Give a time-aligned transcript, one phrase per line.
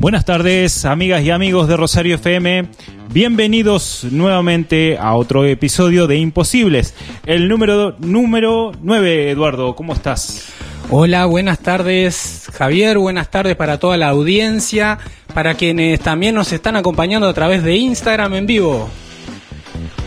[0.00, 2.70] Buenas tardes, amigas y amigos de Rosario FM.
[3.12, 6.94] Bienvenidos nuevamente a otro episodio de Imposibles.
[7.26, 10.54] El número número 9, Eduardo, ¿cómo estás?
[10.88, 12.96] Hola, buenas tardes, Javier.
[12.96, 14.98] Buenas tardes para toda la audiencia,
[15.34, 18.88] para quienes también nos están acompañando a través de Instagram en vivo.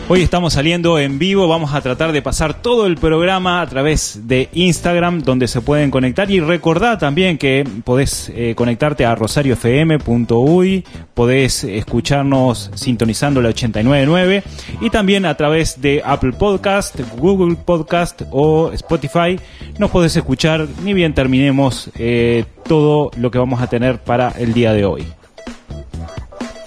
[0.06, 4.28] Hoy estamos saliendo en vivo, vamos a tratar de pasar todo el programa a través
[4.28, 10.84] de Instagram donde se pueden conectar y recordad también que podés eh, conectarte a rosariofm.uy,
[11.14, 14.42] podés escucharnos sintonizando la 899
[14.82, 19.40] y también a través de Apple Podcast, Google Podcast o Spotify
[19.78, 24.52] nos podés escuchar ni bien terminemos eh, todo lo que vamos a tener para el
[24.52, 25.06] día de hoy.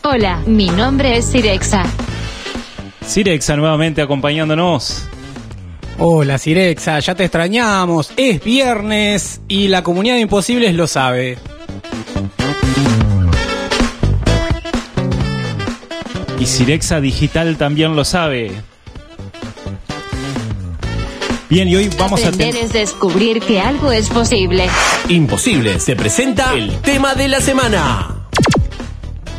[0.03, 1.83] Hola, mi nombre es Sirexa.
[3.07, 5.07] Sirexa nuevamente acompañándonos.
[5.97, 8.11] Hola Sirexa, ya te extrañamos.
[8.17, 11.37] Es viernes y la comunidad de imposibles lo sabe.
[16.37, 18.51] Y Sirexa Digital también lo sabe.
[21.49, 24.67] Bien, y hoy vamos a Aprender es descubrir que algo es posible.
[25.07, 28.27] Imposible, se presenta el tema de la semana.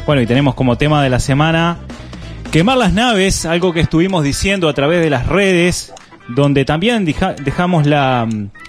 [0.06, 1.80] Bueno, y tenemos como tema de la semana
[2.50, 5.92] Quemar las naves, algo que estuvimos diciendo a través de las redes,
[6.28, 8.26] donde también dejamos la,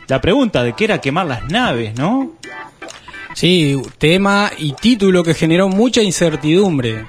[0.08, 2.34] la pregunta de qué era quemar las naves, ¿no?
[3.34, 7.06] Sí, tema y título que generó mucha incertidumbre.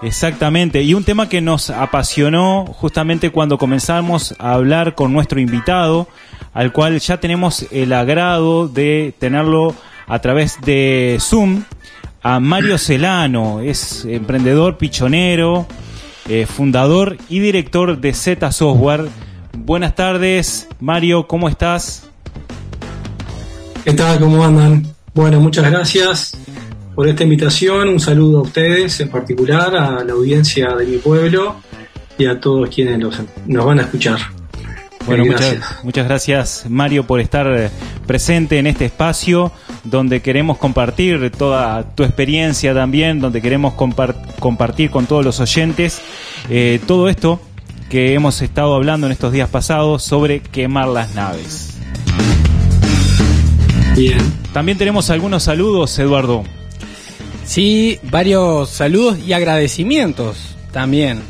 [0.00, 6.06] Exactamente, y un tema que nos apasionó justamente cuando comenzamos a hablar con nuestro invitado,
[6.54, 9.74] al cual ya tenemos el agrado de tenerlo
[10.06, 11.64] a través de Zoom,
[12.38, 15.66] Mario Celano, es emprendedor pichonero,
[16.28, 19.08] eh, fundador y director de Z Software.
[19.56, 22.10] Buenas tardes, Mario, ¿cómo estás?
[23.82, 24.20] ¿Qué tal?
[24.20, 24.86] ¿Cómo andan?
[25.14, 26.36] Bueno, muchas gracias
[26.94, 27.88] por esta invitación.
[27.88, 31.56] Un saludo a ustedes en particular, a la audiencia de mi pueblo
[32.18, 34.37] y a todos quienes nos van a escuchar.
[35.08, 37.70] Bueno, muchas, muchas gracias Mario por estar eh,
[38.06, 39.50] presente en este espacio
[39.84, 46.00] donde queremos compartir toda tu experiencia también, donde queremos compartir con todos los oyentes
[46.50, 47.40] eh, todo esto
[47.88, 51.78] que hemos estado hablando en estos días pasados sobre quemar las naves.
[53.96, 54.18] Bien.
[54.52, 56.44] También tenemos algunos saludos, Eduardo.
[57.44, 61.22] Sí, varios saludos y agradecimientos también.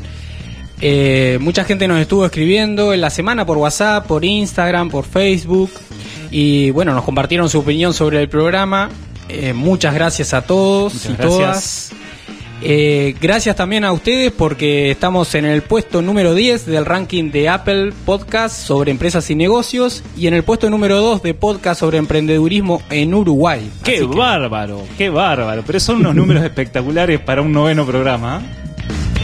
[0.81, 5.71] Eh, mucha gente nos estuvo escribiendo en la semana por WhatsApp, por Instagram, por Facebook
[6.31, 8.89] y bueno, nos compartieron su opinión sobre el programa.
[9.27, 11.91] Eh, muchas gracias a todos y todas.
[12.61, 17.47] Eh, gracias también a ustedes porque estamos en el puesto número 10 del ranking de
[17.47, 21.99] Apple Podcast sobre empresas y negocios y en el puesto número 2 de podcast sobre
[21.99, 23.69] emprendedurismo en Uruguay.
[23.83, 24.83] ¡Qué bárbaro!
[24.97, 25.63] ¡Qué bárbaro!
[25.65, 28.41] Pero son unos números espectaculares para un noveno programa.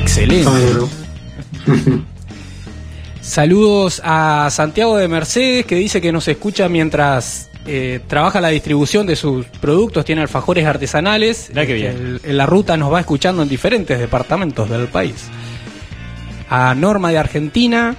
[0.02, 1.05] Excelente.
[3.22, 9.08] Saludos a Santiago de Mercedes que dice que nos escucha mientras eh, trabaja la distribución
[9.08, 11.52] de sus productos, tiene alfajores artesanales.
[11.54, 12.20] Qué bien.
[12.24, 15.28] en la ruta nos va escuchando en diferentes departamentos del país.
[16.50, 17.96] A Norma de Argentina,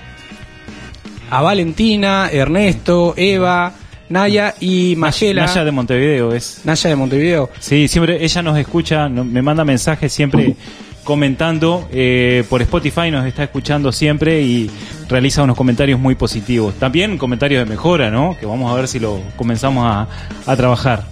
[1.31, 3.72] a Valentina, Ernesto, Eva,
[4.09, 5.47] Naya y Mayela.
[5.47, 6.60] Naya de Montevideo es.
[6.65, 7.50] Naya de Montevideo.
[7.59, 10.54] Sí, siempre ella nos escucha, me manda mensajes siempre
[11.06, 14.69] comentando eh, por Spotify, nos está escuchando siempre y
[15.09, 16.75] realiza unos comentarios muy positivos.
[16.75, 18.36] También comentarios de mejora, ¿no?
[18.39, 20.09] Que vamos a ver si lo comenzamos a,
[20.45, 21.04] a trabajar.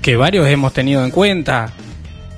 [0.00, 1.72] Que varios hemos tenido en cuenta.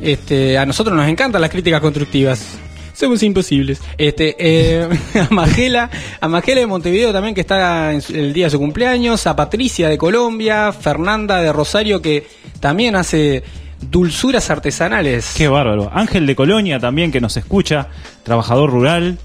[0.01, 2.59] Este, a nosotros nos encantan las críticas constructivas.
[2.95, 3.81] Somos imposibles.
[3.99, 4.89] Este, eh,
[5.31, 5.91] a Magela,
[6.21, 11.41] de Montevideo también que está el día de su cumpleaños, a Patricia de Colombia, Fernanda
[11.41, 12.27] de Rosario que
[12.59, 13.43] también hace
[13.81, 15.35] dulzuras artesanales.
[15.37, 15.91] Qué bárbaro.
[15.93, 17.89] Ángel de Colonia también que nos escucha,
[18.23, 19.19] trabajador rural.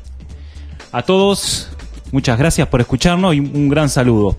[0.91, 1.69] A todos,
[2.11, 4.37] muchas gracias por escucharnos y un gran saludo.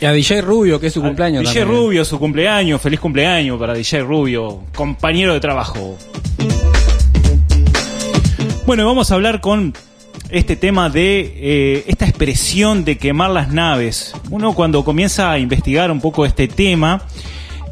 [0.00, 1.44] Y a DJ Rubio, que es su cumpleaños.
[1.44, 5.98] DJ Rubio, su cumpleaños, feliz cumpleaños para DJ Rubio, compañero de trabajo.
[8.64, 9.74] Bueno, vamos a hablar con
[10.30, 14.14] este tema de eh, esta expresión de quemar las naves.
[14.30, 17.02] Uno cuando comienza a investigar un poco este tema,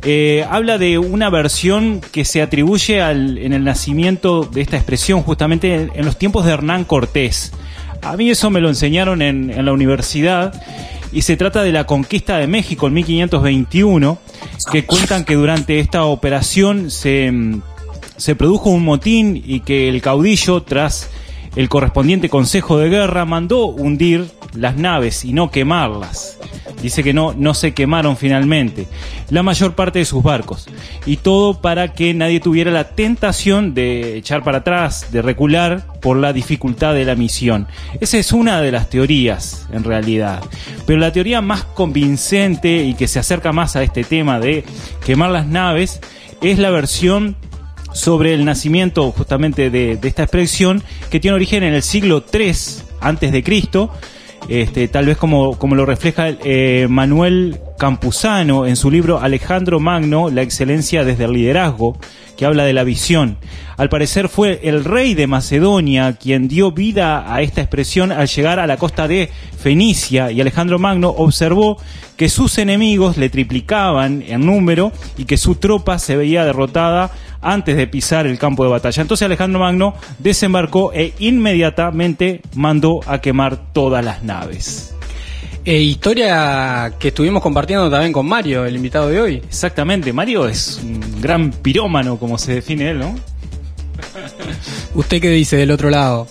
[0.02, 5.22] eh, habla de una versión que se atribuye al, en el nacimiento de esta expresión
[5.22, 7.52] justamente en, los tiempos de Hernán Cortés.
[8.02, 10.52] A mí eso me lo enseñaron en, en la universidad
[11.12, 14.18] y se trata de la conquista de México en 1521,
[14.70, 17.32] que cuentan que durante esta operación se,
[18.16, 21.10] se produjo un motín y que el caudillo, tras
[21.58, 26.38] el correspondiente consejo de guerra, mandó hundir las naves y no quemarlas.
[26.80, 28.86] Dice que no, no se quemaron finalmente
[29.28, 30.68] la mayor parte de sus barcos.
[31.04, 36.16] Y todo para que nadie tuviera la tentación de echar para atrás, de recular por
[36.18, 37.66] la dificultad de la misión.
[38.00, 40.44] Esa es una de las teorías, en realidad.
[40.86, 44.64] Pero la teoría más convincente y que se acerca más a este tema de
[45.04, 45.98] quemar las naves
[46.40, 47.34] es la versión
[47.98, 52.52] sobre el nacimiento justamente de, esta expresión que tiene origen en el siglo III
[53.00, 53.90] antes de Cristo
[54.48, 60.30] este, tal vez como, como lo refleja eh, Manuel Campuzano en su libro Alejandro Magno,
[60.30, 61.98] La excelencia desde el liderazgo,
[62.36, 63.36] que habla de la visión.
[63.76, 68.60] Al parecer fue el rey de Macedonia quien dio vida a esta expresión al llegar
[68.60, 69.28] a la costa de
[69.58, 71.78] Fenicia y Alejandro Magno observó
[72.16, 77.76] que sus enemigos le triplicaban en número y que su tropa se veía derrotada antes
[77.76, 79.02] de pisar el campo de batalla.
[79.02, 84.94] Entonces Alejandro Magno desembarcó e inmediatamente mandó a quemar todas las naves.
[85.64, 89.36] E historia que estuvimos compartiendo también con Mario, el invitado de hoy.
[89.36, 93.14] Exactamente, Mario es un gran pirómano, como se define él, ¿no?
[94.94, 96.26] ¿Usted qué dice del otro lado?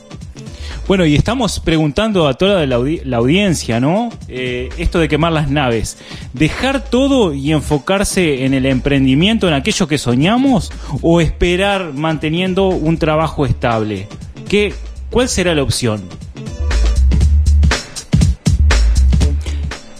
[0.87, 2.77] Bueno, y estamos preguntando a toda la,
[3.17, 4.09] audiencia, ¿no?
[4.29, 5.97] Eh, esto de quemar las naves.
[6.31, 10.71] ¿Dejar todo y enfocarse en el emprendimiento, en aquello que soñamos?
[11.01, 14.07] ¿O esperar manteniendo un trabajo estable?
[14.47, 14.73] ¿Qué,
[15.09, 16.01] ¿Cuál será la opción?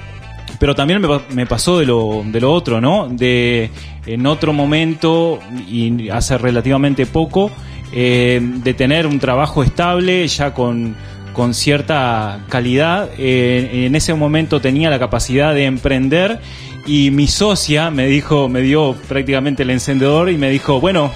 [0.59, 3.07] pero también me, pasó de lo, de lo otro, ¿no?
[3.09, 3.69] De
[4.05, 7.51] en otro momento, y hace relativamente poco,
[7.93, 10.95] eh, de tener un trabajo estable, ya con,
[11.33, 13.09] con cierta calidad.
[13.17, 16.39] Eh, en ese momento tenía la capacidad de emprender
[16.85, 21.11] y mi socia me dijo, me dio prácticamente el encendedor y me dijo, bueno,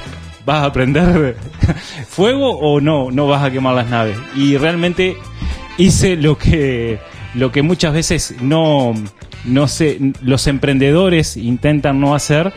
[0.45, 1.37] ¿vas a prender
[2.07, 3.09] fuego o no?
[3.09, 4.17] No vas a quemar las naves.
[4.35, 5.15] Y realmente
[5.81, 6.99] hice lo que,
[7.33, 8.93] lo que muchas veces no,
[9.45, 12.53] no sé, los emprendedores intentan no hacer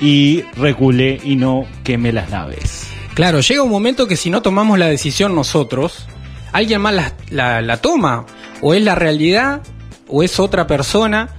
[0.00, 2.88] y reculé y no quemé las naves.
[3.14, 6.06] Claro, llega un momento que si no tomamos la decisión nosotros,
[6.52, 8.26] alguien más la, la, toma.
[8.60, 9.62] O es la realidad,
[10.08, 11.30] o es otra persona.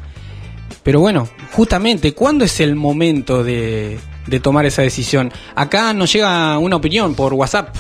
[0.82, 5.32] Pero bueno, justamente, ¿cuándo es el momento de, de tomar esa decisión?
[5.56, 7.76] Acá nos llega una opinión por WhatsApp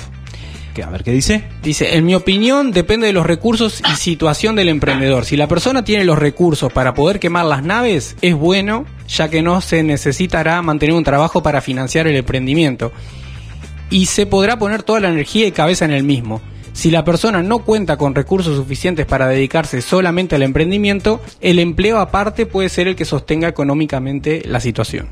[0.84, 1.43] a ver qué dice.
[1.63, 5.25] Dice, en mi opinión depende de los recursos y situación del emprendedor.
[5.25, 9.41] Si la persona tiene los recursos para poder quemar las naves, es bueno, ya que
[9.41, 12.91] no se necesitará mantener un trabajo para financiar el emprendimiento.
[13.89, 16.41] Y se podrá poner toda la energía y cabeza en el mismo.
[16.74, 21.98] Si la persona no cuenta con recursos suficientes para dedicarse solamente al emprendimiento, el empleo
[21.98, 25.10] aparte puede ser el que sostenga económicamente la situación.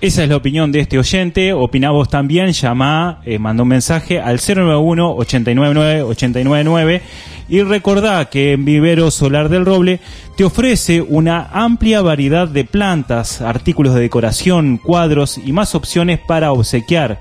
[0.00, 1.52] Esa es la opinión de este oyente.
[1.52, 2.52] Opina vos también.
[2.52, 7.02] Llama, eh, manda un mensaje al 091-899-899.
[7.48, 9.98] Y recordá que en Vivero Solar del Roble
[10.36, 16.52] te ofrece una amplia variedad de plantas, artículos de decoración, cuadros y más opciones para
[16.52, 17.20] obsequiar.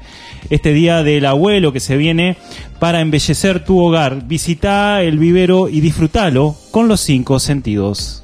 [0.50, 2.38] Este día del abuelo que se viene
[2.79, 4.25] para embellecer tu hogar.
[4.25, 8.23] Visita el vivero y disfrútalo con los cinco sentidos.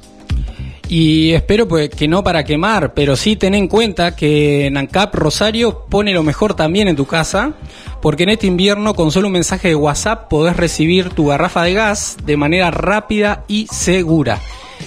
[0.90, 5.86] Y espero pues, que no para quemar, pero sí ten en cuenta que Nancap Rosario
[5.88, 7.52] pone lo mejor también en tu casa,
[8.02, 11.74] porque en este invierno con solo un mensaje de WhatsApp podés recibir tu garrafa de
[11.74, 14.40] gas de manera rápida y segura.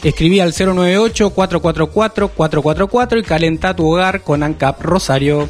[0.03, 5.48] Escribí al 098-444-444 y calenta tu hogar con ANCAP Rosario.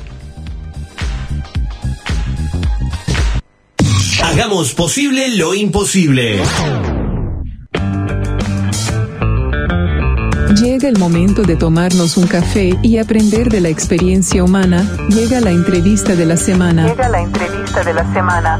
[4.21, 6.43] Hagamos posible lo imposible.
[10.55, 14.87] Llega el momento de tomarnos un café y aprender de la experiencia humana.
[15.09, 16.87] Llega la entrevista de la semana.
[16.87, 18.59] Llega la entrevista de la semana.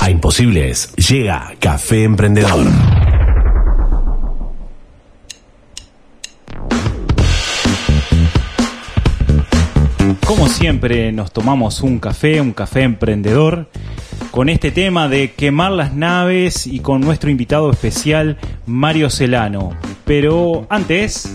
[0.00, 2.66] A Imposibles llega Café Emprendedor.
[10.26, 13.70] Como siempre nos tomamos un café, un café emprendedor,
[14.36, 19.74] con este tema de quemar las naves y con nuestro invitado especial Mario Celano.
[20.04, 21.34] Pero antes...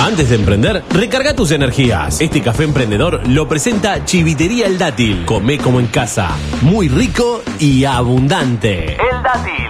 [0.00, 2.22] Antes de emprender, recarga tus energías.
[2.22, 5.26] Este café emprendedor lo presenta Chivitería El Dátil.
[5.26, 6.30] Come como en casa.
[6.62, 8.94] Muy rico y abundante.
[8.94, 9.66] El dátil.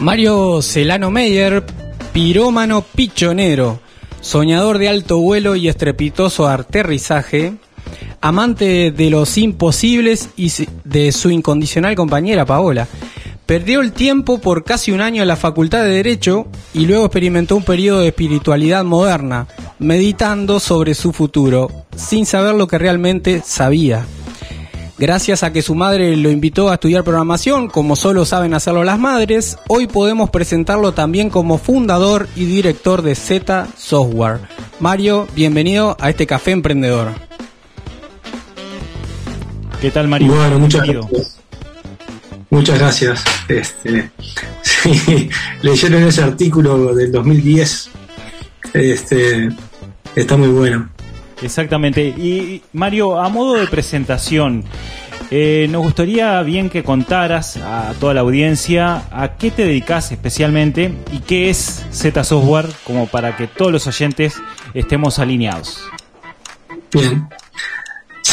[0.00, 1.64] Mario Celano Meyer,
[2.12, 3.80] pirómano pichonero,
[4.20, 7.54] soñador de alto vuelo y estrepitoso aterrizaje,
[8.22, 10.50] amante de los imposibles y
[10.84, 12.88] de su incondicional compañera Paola.
[13.44, 17.56] Perdió el tiempo por casi un año en la Facultad de Derecho y luego experimentó
[17.56, 19.48] un periodo de espiritualidad moderna,
[19.78, 24.06] meditando sobre su futuro, sin saber lo que realmente sabía.
[24.96, 29.00] Gracias a que su madre lo invitó a estudiar programación, como solo saben hacerlo las
[29.00, 34.38] madres, hoy podemos presentarlo también como fundador y director de Z Software.
[34.78, 37.31] Mario, bienvenido a este café emprendedor.
[39.82, 40.32] ¿Qué tal Mario?
[40.32, 41.40] Bueno, muchas gracias.
[42.50, 43.24] Muchas gracias.
[43.48, 44.12] Este,
[44.62, 45.28] sí,
[45.62, 47.90] leyeron ese artículo del 2010.
[48.74, 49.48] Este,
[50.14, 50.88] está muy bueno.
[51.42, 52.00] Exactamente.
[52.00, 54.62] Y Mario, a modo de presentación,
[55.32, 60.94] eh, nos gustaría bien que contaras a toda la audiencia a qué te dedicas especialmente
[61.10, 64.34] y qué es Z Software, como para que todos los oyentes
[64.74, 65.82] estemos alineados.
[66.92, 67.26] Bien.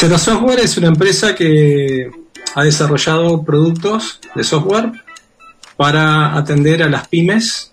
[0.00, 2.10] Zero Software es una empresa que
[2.54, 4.92] ha desarrollado productos de software
[5.76, 7.70] para atender a las pymes,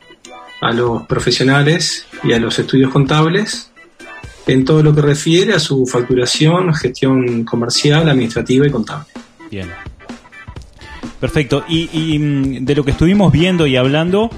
[0.59, 3.71] a los profesionales y a los estudios contables
[4.45, 9.07] en todo lo que refiere a su facturación, gestión comercial, administrativa y contable.
[9.49, 9.69] Bien.
[11.21, 11.63] Perfecto.
[11.69, 14.29] Y, mm, de lo que estuvimos viendo y hablando,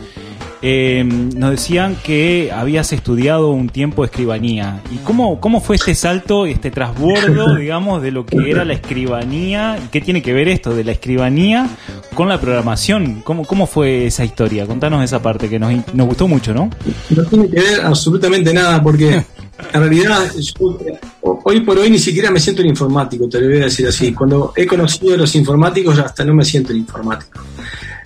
[0.62, 4.82] eh, nos decían que habías estudiado un tiempo escribanía.
[4.92, 9.80] ¿Y cómo, cómo fue este salto, este trasbordo, digamos, de lo que era la escribanía?
[9.84, 11.70] ¿Y qué tiene que ver esto de la escribanía
[12.14, 13.22] con la programación?
[13.24, 14.66] ¿Cómo, cómo fue esa historia?
[14.66, 16.70] Contanos esa parte que nos, nos gustó mucho, ¿no?
[17.10, 19.12] No tiene que ver absolutamente nada porque
[19.74, 20.78] en realidad yo,
[21.22, 24.14] hoy por hoy ni siquiera me siento un informático, te lo voy a decir así.
[24.14, 27.40] Cuando he conocido a los informáticos hasta no me siento un informático.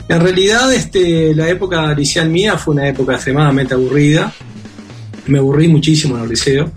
[0.09, 4.33] En realidad este, la época liceal mía fue una época extremadamente aburrida.
[5.27, 6.71] Me aburrí muchísimo en el liceo.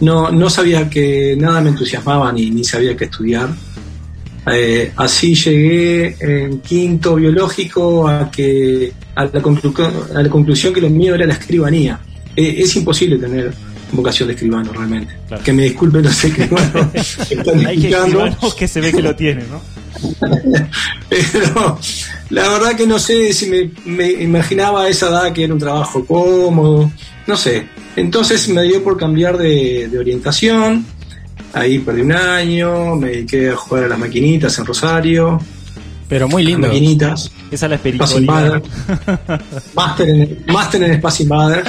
[0.00, 3.50] No, no sabía que nada me entusiasmaba ni, ni sabía qué estudiar.
[4.52, 10.80] Eh, así llegué en quinto biológico a que a la, conclu- a la conclusión que
[10.80, 12.00] lo mío era la escribanía.
[12.36, 13.54] Eh, es imposible tener
[13.92, 15.14] vocación de escribano realmente.
[15.28, 15.42] Claro.
[15.44, 16.86] Que me disculpen los escribanos
[17.28, 19.60] que están Hay que escribanos que se ve que lo tienen, ¿no?
[21.08, 21.78] Pero
[22.34, 25.58] la verdad que no sé si me, me imaginaba a esa edad que era un
[25.60, 26.90] trabajo cómodo,
[27.26, 27.68] no sé.
[27.96, 30.84] Entonces me dio por cambiar de, de orientación,
[31.52, 35.38] ahí perdí un año, me dediqué a jugar a las maquinitas en Rosario,
[36.08, 36.66] Pero muy lindo.
[36.66, 38.62] maquinitas, Esa es la espiritualidad.
[39.74, 41.64] Máster en, máster en Space Invader.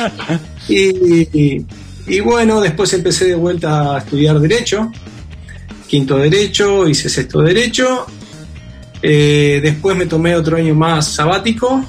[0.67, 0.79] Y,
[1.39, 1.65] y-
[2.07, 4.91] y bueno, después empecé de vuelta a estudiar Derecho,
[5.87, 8.05] quinto Derecho, hice sexto Derecho.
[9.07, 11.85] Eh, después me tomé otro año más sabático,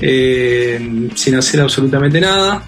[0.00, 2.62] eh, sin hacer absolutamente nada.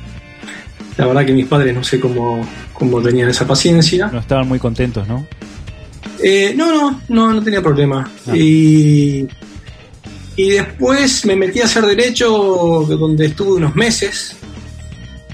[0.98, 4.08] La verdad que mis padres no sé cómo, cómo tenían esa paciencia.
[4.08, 5.26] No estaban muy contentos, ¿no?
[6.22, 8.10] Eh, no, no, no, no tenía problema.
[8.26, 8.36] Ah.
[8.36, 9.26] Y,
[10.36, 12.28] y después me metí a hacer derecho,
[12.86, 14.36] donde estuve unos meses.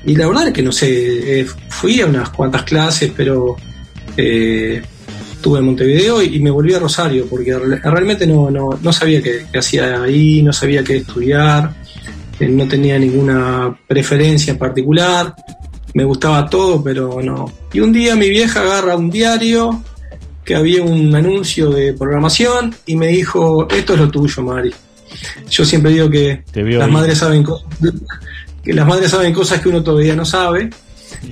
[0.05, 3.57] Y la verdad es que no sé, eh, fui a unas cuantas clases, pero
[4.17, 4.81] eh,
[5.47, 8.93] estuve en Montevideo y, y me volví a Rosario, porque re- realmente no, no, no
[8.93, 11.73] sabía qué, qué hacía ahí, no sabía qué estudiar,
[12.41, 15.37] eh, no tenía ninguna preferencia en particular.
[15.95, 17.45] Me gustaba todo, pero no.
[17.73, 19.83] Y un día mi vieja agarra un diario
[20.45, 24.75] que había un anuncio de programación y me dijo, esto es lo tuyo, Mari.
[25.49, 26.43] Yo siempre digo que
[26.81, 27.45] las madres saben
[28.65, 30.71] que las madres saben cosas que uno todavía no sabe,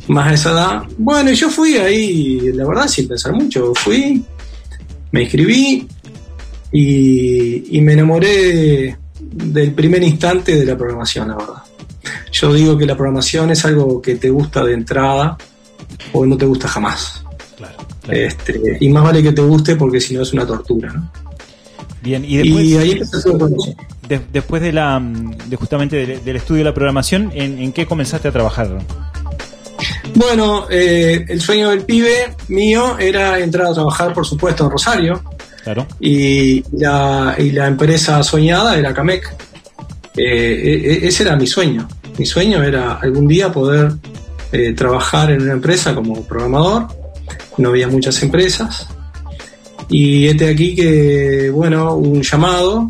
[0.08, 0.82] más a esa edad.
[0.98, 4.22] Bueno, yo fui ahí, la verdad, sin pensar mucho, fui,
[5.12, 5.86] me inscribí
[6.72, 11.54] y, y me enamoré del primer instante de la programación, la verdad.
[12.32, 15.38] Yo digo que la programación es algo que te gusta de entrada
[16.12, 17.24] o no te gusta jamás.
[17.56, 18.20] Claro, claro.
[18.20, 20.92] Este, y más vale que te guste porque si no es una tortura.
[20.92, 21.10] ¿no?
[22.02, 23.00] Bien, y después, Y ahí
[24.08, 25.00] de- después de la
[25.46, 28.78] de justamente del, del estudio de la programación, ¿en, en qué comenzaste a trabajar?
[30.14, 35.22] Bueno, eh, el sueño del pibe mío era entrar a trabajar, por supuesto, en Rosario.
[35.62, 35.86] Claro.
[35.98, 39.34] Y la, y la empresa soñada era Camec.
[40.16, 41.88] Eh, e- e- ese era mi sueño.
[42.18, 43.92] Mi sueño era algún día poder
[44.52, 46.86] eh, trabajar en una empresa como programador.
[47.56, 48.86] No había muchas empresas.
[49.88, 52.86] Y este aquí que, bueno, hubo un llamado,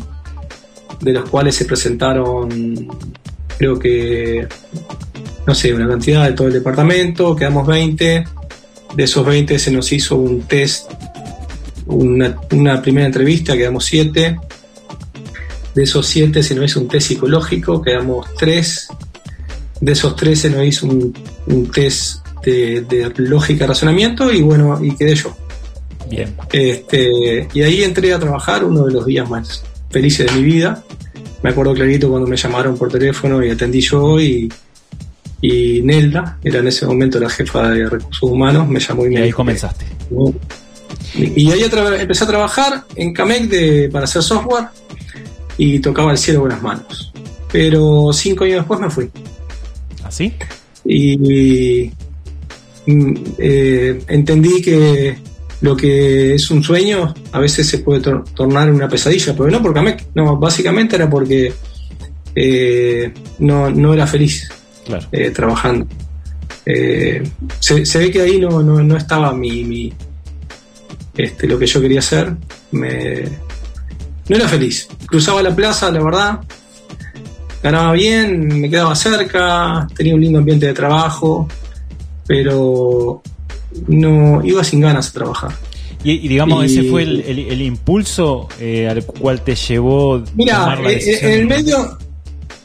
[1.01, 2.87] de los cuales se presentaron,
[3.57, 4.47] creo que,
[5.47, 8.23] no sé, una cantidad de todo el departamento, quedamos 20.
[8.95, 10.89] De esos 20 se nos hizo un test
[11.85, 14.37] una, una primera entrevista, quedamos siete.
[15.73, 18.87] De esos siete se nos hizo un test psicológico, quedamos tres.
[19.81, 21.13] De esos tres se nos hizo un,
[21.47, 25.35] un test de, de lógica y razonamiento y bueno, y quedé yo.
[26.09, 26.35] Bien.
[26.51, 30.83] Este, y ahí entré a trabajar uno de los días más felices de mi vida.
[31.43, 34.49] Me acuerdo clarito cuando me llamaron por teléfono y atendí yo y,
[35.47, 39.09] y Nelda, era en ese momento la jefa de recursos humanos, me llamó y Y
[39.11, 39.85] me ahí dijo que- comenzaste.
[41.15, 44.65] y ahí atra- empecé a trabajar en Camec de, para hacer software
[45.57, 47.11] y tocaba el cielo con las manos.
[47.51, 49.09] Pero cinco años después me fui.
[50.03, 50.33] ¿Así?
[50.83, 51.91] Y
[52.85, 55.15] mm, eh, entendí que
[55.61, 59.61] lo que es un sueño a veces se puede tor- tornar una pesadilla, pero no
[59.61, 61.53] por Camec, no, básicamente era porque
[62.35, 64.49] eh, no, no era feliz
[64.85, 65.07] Claro.
[65.11, 65.87] eh, trabajando.
[66.65, 67.23] Eh,
[67.59, 69.93] se, se ve que ahí no, no, no estaba mi, mi-
[71.17, 72.33] este, lo que yo quería hacer.
[72.71, 73.23] Me,
[74.27, 74.87] no era feliz.
[75.07, 76.39] Cruzaba la plaza, la verdad.
[77.63, 81.47] Ganaba bien, me quedaba cerca, tenía un lindo ambiente de trabajo,
[82.27, 83.21] pero
[83.87, 85.51] no iba sin ganas a trabajar.
[86.03, 90.23] Y, y digamos, Y- ese fue el, el- el impulso eh, al cual te llevó
[90.35, 91.97] Mira, en el medio,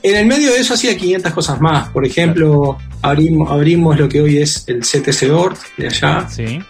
[0.03, 1.89] en el medio de eso hacía 500 cosas más.
[1.91, 6.61] Por ejemplo, abrimos, abrimos lo que hoy es el CTC Board de allá, Sí,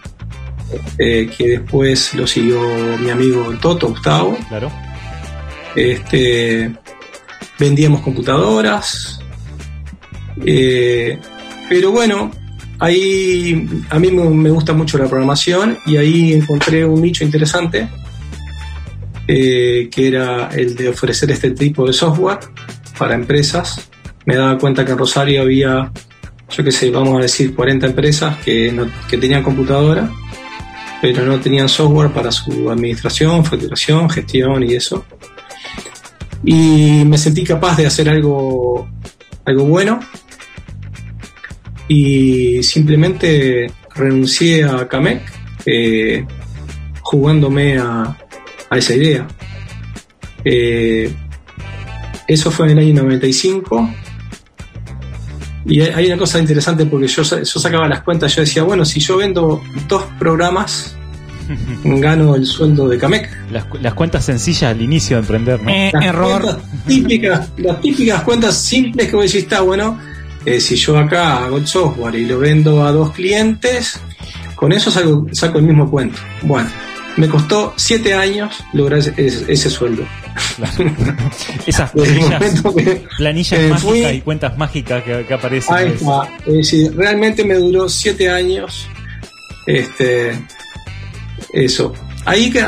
[0.97, 2.61] eh, que después lo siguió
[2.99, 4.37] mi amigo Toto, Gustavo.
[4.49, 4.71] claro.
[5.75, 6.71] Este,
[7.59, 9.19] vendíamos computadoras.
[10.45, 11.17] eh,
[11.69, 12.31] pero bueno,
[12.79, 17.87] ahí a mí me, me gusta mucho la programación y ahí encontré un nicho interesante
[19.27, 22.39] eh, que era el de ofrecer este tipo de software
[22.97, 23.89] para empresas.
[24.25, 25.91] Me daba cuenta que en Rosario había,
[26.49, 30.09] yo qué sé, vamos a decir 40 empresas que, tenían computadora,
[31.01, 35.05] pero no tenían software para su administración, facturación, gestión y eso
[36.43, 38.89] y me sentí capaz de hacer algo,
[39.45, 39.99] algo bueno
[41.87, 45.21] y simplemente renuncié a Kamek
[45.65, 46.25] eh,
[47.01, 48.17] jugándome a,
[48.69, 49.27] a esa idea.
[50.45, 51.13] Eh,
[52.33, 53.89] eso fue en el año 95
[55.65, 58.83] y hay, hay una cosa interesante porque yo, yo sacaba las cuentas, yo decía, bueno,
[58.85, 60.95] si yo vendo dos programas,
[61.83, 63.29] gano el sueldo de Kamek.
[63.51, 65.69] Las, cu- las cuentas sencillas al inicio de emprender, ¿no?
[65.69, 66.41] Eh, Las error.
[66.41, 69.99] cuentas típicas, las típicas cuentas simples que vos decís, está bueno,
[70.45, 73.99] eh, si yo acá hago el software y lo vendo a dos clientes,
[74.55, 76.17] con eso saco, saco el mismo cuento.
[76.41, 76.69] Bueno,
[77.17, 79.69] me costó siete años lograr ese, ese- ese
[80.37, 80.95] sueldo.
[81.65, 82.29] Esas planillas,
[82.63, 85.75] momento que planillas que me mágicas fui- y cuentas mágicas que, que aparecen.
[85.75, 86.29] Ahí está.
[86.45, 88.87] Es decir, realmente me duró siete años.
[89.65, 90.31] Este,
[91.53, 91.93] eso.
[92.25, 92.63] Ahí que,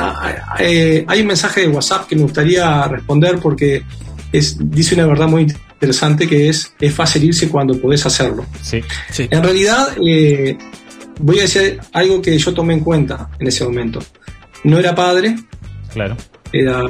[0.60, 3.84] eh, hay un mensaje de WhatsApp que me gustaría responder porque
[4.32, 8.45] es, dice una verdad muy interesante que es es fácil irse cuando podés hacerlo.
[8.62, 9.28] Sí, Sí.
[9.30, 10.58] En realidad, eh,
[11.19, 13.99] voy a decir algo que yo tomé en cuenta en ese momento.
[14.63, 15.36] No era padre,
[15.93, 16.17] claro.
[16.52, 16.82] era,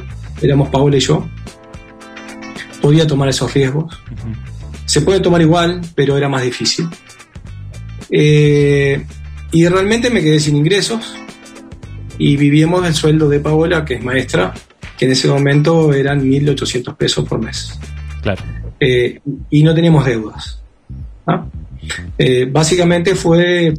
[0.44, 1.28] éramos Paola y yo.
[2.82, 3.98] Podía tomar esos riesgos.
[4.86, 6.88] Se puede tomar igual, pero era más difícil.
[8.12, 9.04] Eh,
[9.52, 11.16] y realmente me quedé sin ingresos
[12.18, 14.54] y vivíamos del sueldo de Paola, que es maestra,
[14.98, 17.80] que en ese momento eran 1.800 pesos por mes.
[18.22, 18.44] Claro.
[18.80, 20.62] Eh, y no teníamos deudas.
[22.18, 23.74] Eh, básicamente fue,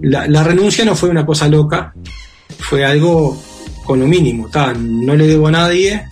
[0.00, 1.94] la, la renuncia no fue una cosa loca,
[2.58, 3.38] fue algo
[3.88, 4.48] con lo mínimo.
[4.50, 6.04] ta, no le debo a nadie,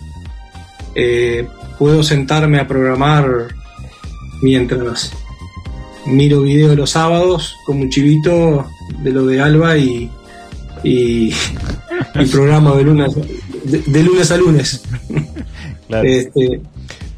[0.94, 1.46] eh,
[1.78, 3.48] puedo sentarme a programar
[4.40, 5.12] mientras
[6.06, 8.66] miro video los sábados como un chivito
[9.02, 10.10] de lo de Alba y,
[10.82, 11.32] y,
[12.14, 13.14] y programa de lunes,
[13.64, 14.82] de, de lunes a lunes.
[15.88, 16.08] Claro.
[16.08, 16.60] Este,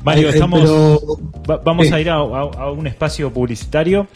[0.05, 1.01] Mario, eh, estamos, pero-
[1.49, 1.93] va- vamos sí.
[1.95, 4.09] a ir a, a- a un espacio publicitario.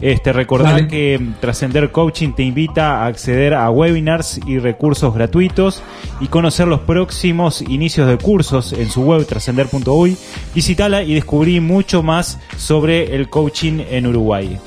[0.00, 0.88] Este, recordar Vale.
[0.88, 5.82] que mm, Trascender Coaching te invita a acceder a webinars y recursos gratuitos
[6.20, 10.16] y conocer los próximos inicios de cursos en su web trascender.uy.
[10.54, 14.58] Visítala y descubrí mucho más sobre el coaching en Uruguay.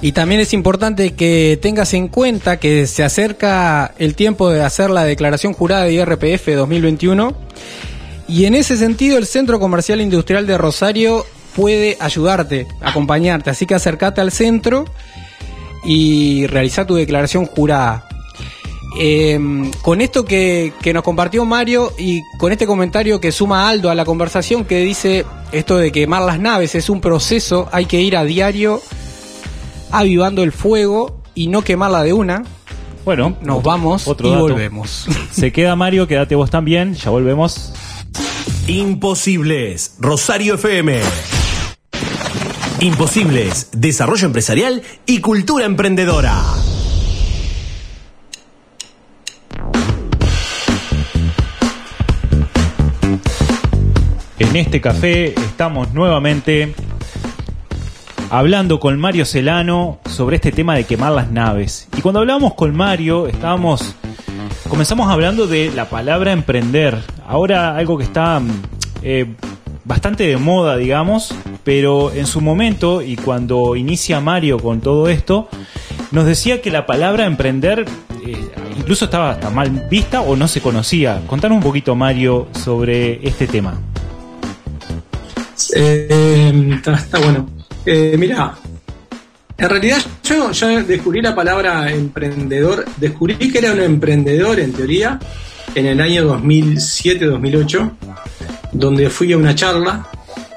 [0.00, 4.90] Y también es importante que tengas en cuenta que se acerca el tiempo de hacer
[4.90, 7.34] la declaración jurada de IRPF 2021
[8.28, 11.24] y en ese sentido el Centro Comercial Industrial de Rosario
[11.58, 14.84] puede ayudarte, acompañarte, así que acércate al centro
[15.84, 18.06] y realiza tu declaración jurada.
[19.00, 19.38] Eh,
[19.82, 23.96] con esto que, que nos compartió Mario y con este comentario que suma Aldo a
[23.96, 28.16] la conversación que dice esto de quemar las naves es un proceso, hay que ir
[28.16, 28.80] a diario
[29.90, 32.44] avivando el fuego y no quemarla de una.
[33.04, 34.42] Bueno, Nos vamos otro y dato.
[34.42, 35.06] volvemos.
[35.32, 37.72] Se queda Mario, quédate vos también, ya volvemos.
[38.68, 41.00] Imposibles, Rosario FM.
[42.80, 46.40] Imposibles, desarrollo empresarial y cultura emprendedora.
[54.38, 56.72] En este café estamos nuevamente
[58.30, 61.88] hablando con Mario Celano sobre este tema de quemar las naves.
[61.96, 63.96] Y cuando hablábamos con Mario, estábamos
[64.68, 66.96] comenzamos hablando de la palabra emprender.
[67.26, 68.62] Ahora algo que está mm,
[69.02, 69.34] eh,
[69.84, 71.34] bastante de moda, digamos,
[71.68, 75.50] pero en su momento y cuando inicia Mario con todo esto,
[76.12, 77.84] nos decía que la palabra emprender
[78.26, 81.20] eh, incluso estaba hasta mal vista o no se conocía.
[81.26, 83.78] Contanos un poquito, Mario, sobre este tema.
[85.74, 87.46] Eh, está, está bueno.
[87.84, 88.54] Eh, mira,
[89.58, 95.18] en realidad yo, yo descubrí la palabra emprendedor, descubrí que era un emprendedor en teoría
[95.74, 97.90] en el año 2007-2008,
[98.72, 100.08] donde fui a una charla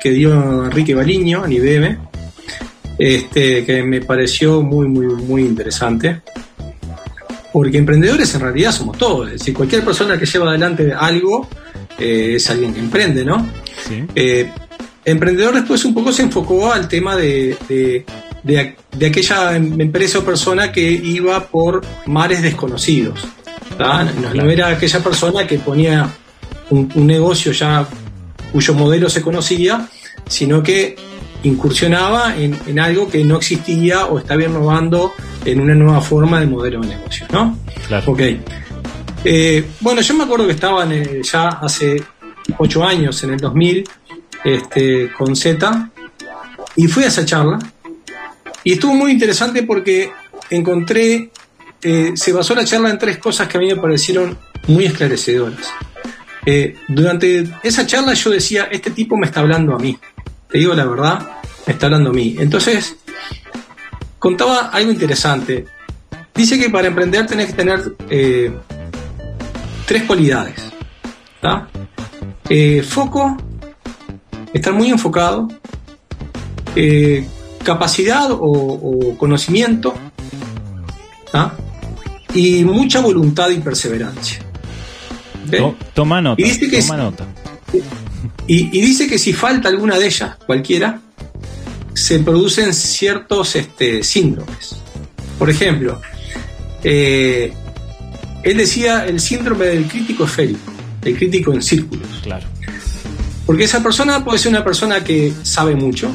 [0.01, 1.97] que dio Enrique Baliño en IBM,
[2.97, 6.21] este, que me pareció muy, muy, muy interesante.
[7.53, 11.47] Porque emprendedores en realidad somos todos, es decir, cualquier persona que lleva adelante algo
[11.99, 13.45] eh, es alguien que emprende, ¿no?
[13.87, 14.03] Sí.
[14.15, 14.49] Eh,
[15.03, 18.05] Emprendedor después un poco se enfocó al tema de, de,
[18.43, 23.19] de- de aquella em- empresa o persona que iba por mares desconocidos.
[23.79, 26.07] No, no era aquella persona que ponía
[26.69, 27.87] un, un negocio ya
[28.51, 29.87] cuyo modelo se conocía,
[30.27, 30.95] sino que
[31.43, 35.13] incursionaba en, en algo que no existía o estaba innovando
[35.45, 37.25] en una nueva forma de modelo de negocio.
[37.31, 37.57] ¿no?
[37.87, 38.11] Claro.
[38.11, 38.21] Ok.
[39.23, 42.03] Eh, bueno, yo me acuerdo que estaban eh, ya hace
[42.57, 43.87] ocho años, en el 2000,
[44.43, 45.89] este, con Z,
[46.75, 47.59] y fui a esa charla.
[48.63, 50.11] Y estuvo muy interesante porque
[50.49, 51.29] encontré,
[51.81, 54.37] eh, se basó la charla en tres cosas que a mí me parecieron
[54.67, 55.67] muy esclarecedoras.
[56.45, 59.97] Eh, durante esa charla yo decía, este tipo me está hablando a mí.
[60.49, 61.27] Te digo la verdad,
[61.67, 62.35] me está hablando a mí.
[62.39, 62.95] Entonces,
[64.19, 65.65] contaba algo interesante.
[66.33, 68.51] Dice que para emprender tenés que tener eh,
[69.85, 70.55] tres cualidades.
[72.49, 73.37] Eh, foco,
[74.53, 75.47] estar muy enfocado,
[76.75, 77.25] eh,
[77.63, 79.93] capacidad o, o conocimiento,
[81.31, 81.55] ¿tá?
[82.33, 84.39] y mucha voluntad y perseverancia.
[85.93, 86.41] Toma nota.
[86.41, 87.27] Y dice que toma es- nota.
[88.47, 90.99] Y, y dice que si falta alguna de ellas, cualquiera,
[91.93, 94.75] se producen ciertos este, síndromes.
[95.39, 96.01] Por ejemplo,
[96.83, 97.53] eh,
[98.43, 100.71] él decía el síndrome del crítico esférico,
[101.03, 102.07] el crítico en círculos.
[102.23, 102.45] Claro.
[103.45, 106.11] Porque esa persona puede ser una persona que sabe mucho.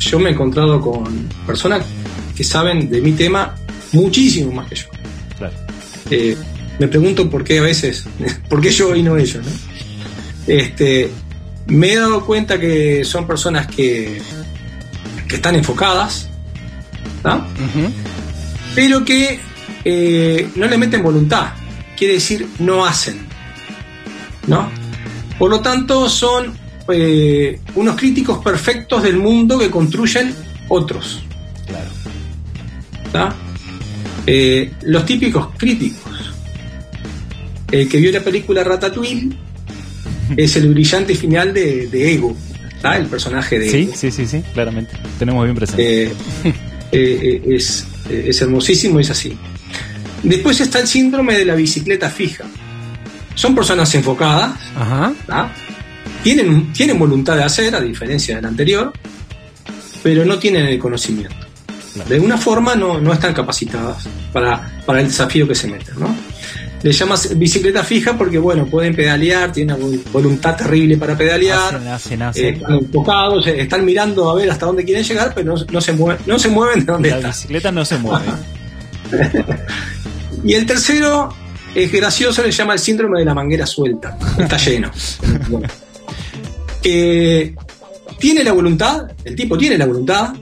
[0.00, 1.84] Yo me he encontrado con personas
[2.36, 3.54] que saben de mi tema
[3.92, 4.86] muchísimo más que yo.
[5.38, 5.54] Claro.
[6.10, 6.36] Eh,
[6.82, 8.04] me pregunto por qué a veces,
[8.48, 9.52] por qué yo y no ellos, ¿no?
[10.48, 11.08] Este,
[11.66, 14.20] me he dado cuenta que son personas que,
[15.28, 16.28] que están enfocadas,
[17.22, 17.46] ¿tá?
[18.74, 19.38] pero que
[19.84, 21.52] eh, no le meten voluntad,
[21.96, 23.28] quiere decir no hacen,
[24.48, 24.68] ¿no?
[25.38, 26.52] Por lo tanto, son
[26.88, 30.34] eh, unos críticos perfectos del mundo que construyen
[30.66, 31.22] otros.
[33.12, 33.34] Claro.
[34.26, 36.01] Eh, los típicos críticos.
[37.72, 39.30] El que vio la película Ratatouille
[40.36, 42.36] es el brillante final de, de Ego,
[42.80, 42.96] ¿tá?
[42.96, 43.92] el personaje de Sí, Ego.
[43.96, 44.92] sí, sí, sí, claramente.
[45.18, 46.04] Tenemos bien presente.
[46.04, 46.12] Eh,
[46.44, 46.52] eh,
[46.92, 49.36] eh, es, es hermosísimo, es así.
[50.22, 52.44] Después está el síndrome de la bicicleta fija.
[53.34, 55.12] Son personas enfocadas, Ajá.
[56.22, 58.92] tienen, tienen voluntad de hacer, a diferencia del anterior,
[60.02, 61.34] pero no tienen el conocimiento.
[62.08, 66.14] De alguna forma no, no están capacitadas para, para el desafío que se meten, ¿no?
[66.82, 71.88] Le llamas bicicleta fija porque, bueno, pueden pedalear, tienen una voluntad terrible para pedalear, Hacen,
[71.88, 72.44] hacen, hacen.
[72.44, 75.80] eh, están enfocados, eh, están mirando a ver hasta dónde quieren llegar, pero no, no
[75.80, 77.30] se, mueven, no se mueven de donde la están.
[77.30, 78.26] bicicleta no se mueve.
[80.44, 81.32] Y el tercero
[81.72, 84.18] es gracioso, le llama el síndrome de la manguera suelta.
[84.38, 84.90] Está lleno.
[85.48, 85.68] Bueno.
[86.82, 87.54] Que
[88.18, 90.34] tiene la voluntad, el tipo tiene la voluntad,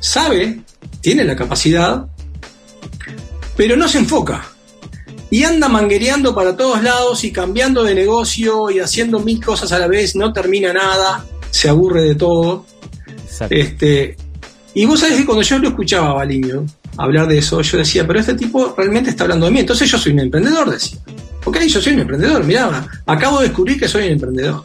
[0.00, 0.60] sabe,
[1.00, 2.04] tiene la capacidad,
[3.56, 4.44] pero no se enfoca.
[5.30, 9.78] Y anda manguereando para todos lados y cambiando de negocio y haciendo mil cosas a
[9.78, 12.64] la vez, no termina nada, se aburre de todo.
[13.06, 13.54] Exacto.
[13.54, 14.16] Este,
[14.74, 16.64] y vos sabés que cuando yo lo escuchaba Baliño
[16.98, 19.60] hablar de eso, yo decía, pero este tipo realmente está hablando de mí.
[19.60, 20.98] Entonces yo soy un emprendedor, decía.
[21.44, 24.64] Ok, yo soy un emprendedor, mirá, acabo de descubrir que soy un emprendedor.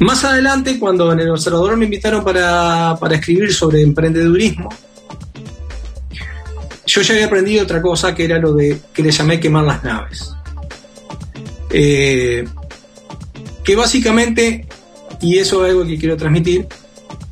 [0.00, 4.68] Más adelante, cuando en el Observador me invitaron para, para escribir sobre emprendedurismo,
[6.94, 9.82] yo ya había aprendido otra cosa que era lo de que le llamé quemar las
[9.82, 10.32] naves.
[11.70, 12.44] Eh,
[13.64, 14.64] que básicamente,
[15.20, 16.68] y eso es algo que quiero transmitir,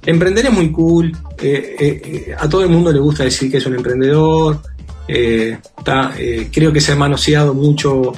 [0.04, 3.66] emprender es muy cool, eh, eh, a todo el mundo le gusta decir que es
[3.66, 4.60] un emprendedor,
[5.06, 8.12] creo que se ha manoseado mucho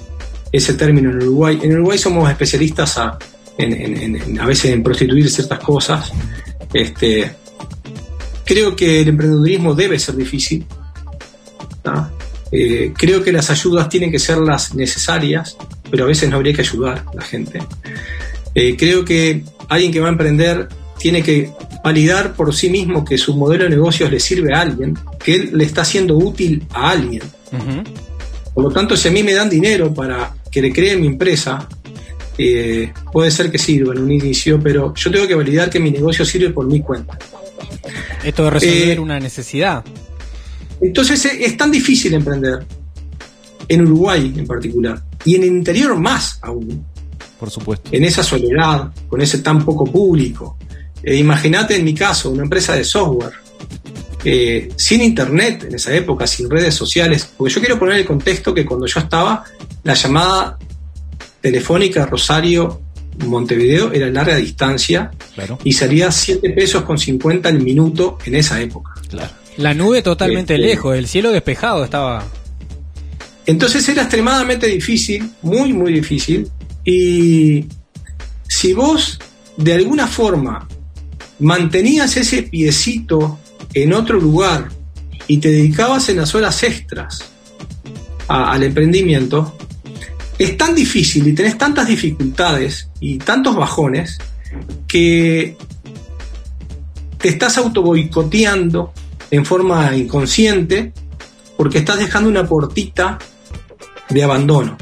[0.51, 1.59] ese término en Uruguay.
[1.63, 6.11] En Uruguay somos especialistas a, a veces en prostituir ciertas cosas.
[6.73, 7.31] Este,
[8.47, 10.65] creo que el emprendedurismo debe ser difícil.
[12.53, 15.57] Eh, creo que las ayudas tienen que ser las necesarias,
[15.91, 17.61] pero a veces no habría que ayudar a la gente.
[18.55, 20.69] Eh, creo que alguien que va a emprender
[20.99, 21.51] tiene que
[21.83, 25.51] validar por sí mismo que su modelo de negocios le sirve a alguien, que él
[25.55, 27.23] le está haciendo útil a alguien.
[28.55, 31.69] Por lo tanto, si a mí me dan dinero para que le cree mi empresa,
[32.39, 35.91] eh, puede ser que sirva en un inicio, pero yo tengo que validar que mi
[35.91, 37.19] negocio sirve por mi cuenta.
[38.23, 39.85] Esto de resolver Eh, una necesidad.
[40.81, 42.65] Entonces eh, es tan difícil emprender,
[43.69, 46.85] en Uruguay en particular, y en el interior más aún,
[47.39, 47.89] Por supuesto.
[47.93, 50.59] en esa soledad, con ese tan poco público.
[51.03, 53.33] Eh, Imagínate en mi caso, una empresa de software,
[54.25, 58.55] eh, sin internet en esa época, sin redes sociales, porque yo quiero poner el contexto
[58.55, 59.45] que cuando yo estaba,
[59.83, 60.59] la llamada
[61.41, 62.81] telefónica Rosario
[63.27, 65.59] Montevideo era larga distancia Claro.
[65.63, 68.93] y salía 7 pesos con 50 el minuto en esa época.
[69.09, 69.31] Claro.
[69.57, 72.25] La nube totalmente Este- lejos, el cielo despejado estaba.
[73.47, 76.49] Entonces era extremadamente difícil, muy, muy difícil.
[76.85, 77.67] Y
[78.49, 79.19] si vos
[79.57, 80.67] de alguna forma
[81.41, 83.39] mantenías ese piecito
[83.75, 84.71] en otro lugar
[85.27, 87.25] y te dedicabas en las horas extras
[88.29, 89.57] a- al emprendimiento,
[90.39, 94.19] es tan difícil y tenés tantas dificultades y tantos bajones
[94.89, 95.57] que
[97.19, 98.93] te estás auto boicoteando
[99.35, 100.93] en forma inconsciente
[101.57, 103.19] porque estás dejando una portita
[104.09, 104.77] de abandono.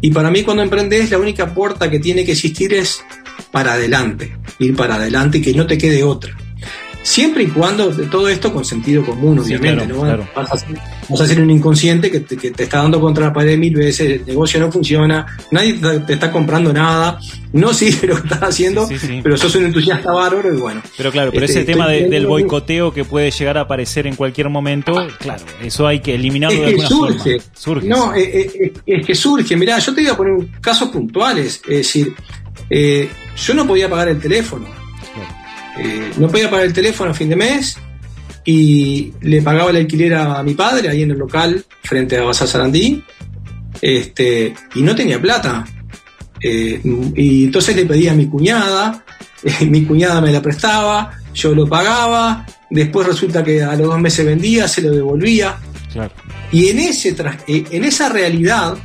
[0.00, 3.02] Y para mí cuando emprendes la única puerta que tiene que existir es
[3.50, 6.36] para adelante, ir para adelante y que no te quede otra.
[7.02, 10.02] Siempre y cuando todo esto con sentido común, Sí, obviamente, claro, ¿no?
[10.02, 10.28] claro.
[10.36, 10.78] Vas, a ser,
[11.10, 13.74] vas a ser un inconsciente que te, que te está dando contra la pared mil
[13.74, 17.18] veces, el negocio no funciona, nadie te, te está comprando nada,
[17.52, 19.20] no sirve lo que estás haciendo, Sí, sí.
[19.22, 20.82] pero sos un entusiasta bárbaro y bueno.
[20.96, 24.06] Pero claro, pero Este, ese tema de- estoy- del boicoteo que puede llegar a aparecer
[24.06, 27.40] en cualquier momento, claro, eso hay que eliminarlo Es de alguna surge.
[27.40, 27.54] forma.
[27.54, 27.88] Surge.
[27.88, 29.56] No, eh, eh, es que surge.
[29.56, 31.60] Mirá, yo te voy a poner casos puntuales.
[31.68, 32.14] Es decir,
[32.68, 34.66] eh, yo no podía pagar el teléfono.
[35.78, 37.76] Eh, no podía pagar el teléfono a fin de mes
[38.44, 42.48] y le pagaba el alquiler a mi padre ahí en el local frente a Bazar
[42.48, 43.02] Sarandí
[43.80, 45.64] este, y no tenía plata.
[46.42, 46.80] Eh,
[47.16, 49.04] y entonces le pedía a mi cuñada,
[49.42, 54.00] eh, mi cuñada me la prestaba, yo lo pagaba, después resulta que a los dos
[54.00, 55.56] meses vendía, se lo devolvía.
[55.92, 56.12] Claro.
[56.52, 57.14] Y en, ese
[57.46, 58.76] eh, en esa realidad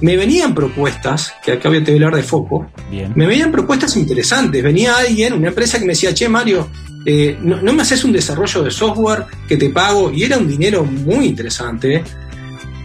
[0.00, 3.12] me venían propuestas, que acá voy a hablar de foco, Bien.
[3.14, 4.62] me venían propuestas interesantes.
[4.62, 6.68] Venía alguien, una empresa que me decía, che Mario,
[7.06, 10.48] eh, no, no me haces un desarrollo de software que te pago, y era un
[10.48, 12.02] dinero muy interesante,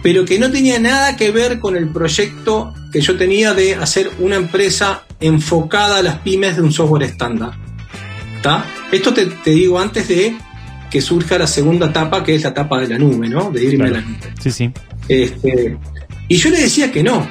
[0.02, 4.10] pero que no tenía nada que ver con el proyecto que yo tenía de hacer
[4.18, 7.52] una empresa enfocada a las pymes de un software estándar.
[8.36, 8.64] ¿Está?
[8.90, 10.36] Esto te, te digo antes de
[10.90, 13.50] que surja la segunda etapa, que es la etapa de la nube, ¿no?
[13.50, 13.96] De irme Claro.
[13.96, 14.34] a la nube.
[14.42, 14.70] Sí, sí.
[15.08, 15.76] Este,
[16.30, 17.28] y yo le decía que no.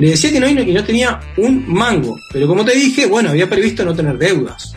[0.00, 2.16] Le decía que no y, no y no tenía un mango.
[2.32, 4.74] Pero como te dije, bueno, había previsto no tener deudas.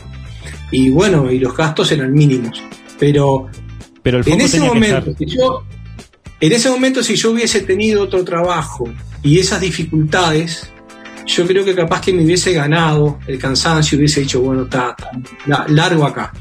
[0.70, 2.62] Y bueno, y los gastos eran mínimos.
[3.00, 3.50] Pero
[4.04, 5.64] Pero el en ese que momento, si yo,
[6.40, 8.88] en ese momento, si yo hubiese tenido otro trabajo
[9.24, 10.70] y esas dificultades,
[11.26, 14.96] yo creo que capaz que me hubiese ganado el cansancio, hubiese dicho, bueno, está,
[15.70, 16.32] largo acá.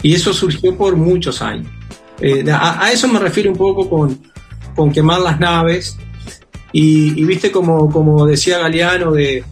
[0.00, 1.70] Y eso surgió por muchos años.
[2.22, 4.18] Eh, a, eso me refiero un poco con,
[4.76, 5.96] con quemar las naves.
[6.72, 9.42] Y, viste como, como decía Galeano de,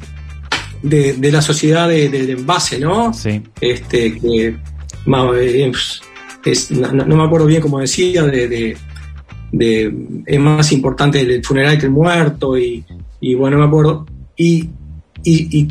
[0.83, 3.15] de, la sociedad de, envase, ¿no?
[3.15, 3.43] Sí.
[3.61, 5.73] Este, que, eh,
[6.45, 8.77] es, no, me acuerdo bien como decía, de,
[10.27, 12.85] es más importante el funeral que el muerto, y,
[13.21, 14.05] y bueno, me acuerdo.
[14.37, 14.69] Y,
[15.23, 15.67] y,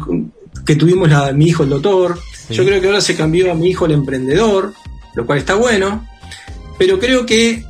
[0.65, 2.17] que tuvimos la, mi hijo el doctor.
[2.49, 4.73] Yo creo que ahora se cambió a mi hijo el emprendedor,
[5.15, 6.07] lo cual está bueno.
[6.77, 7.63] Pero creo que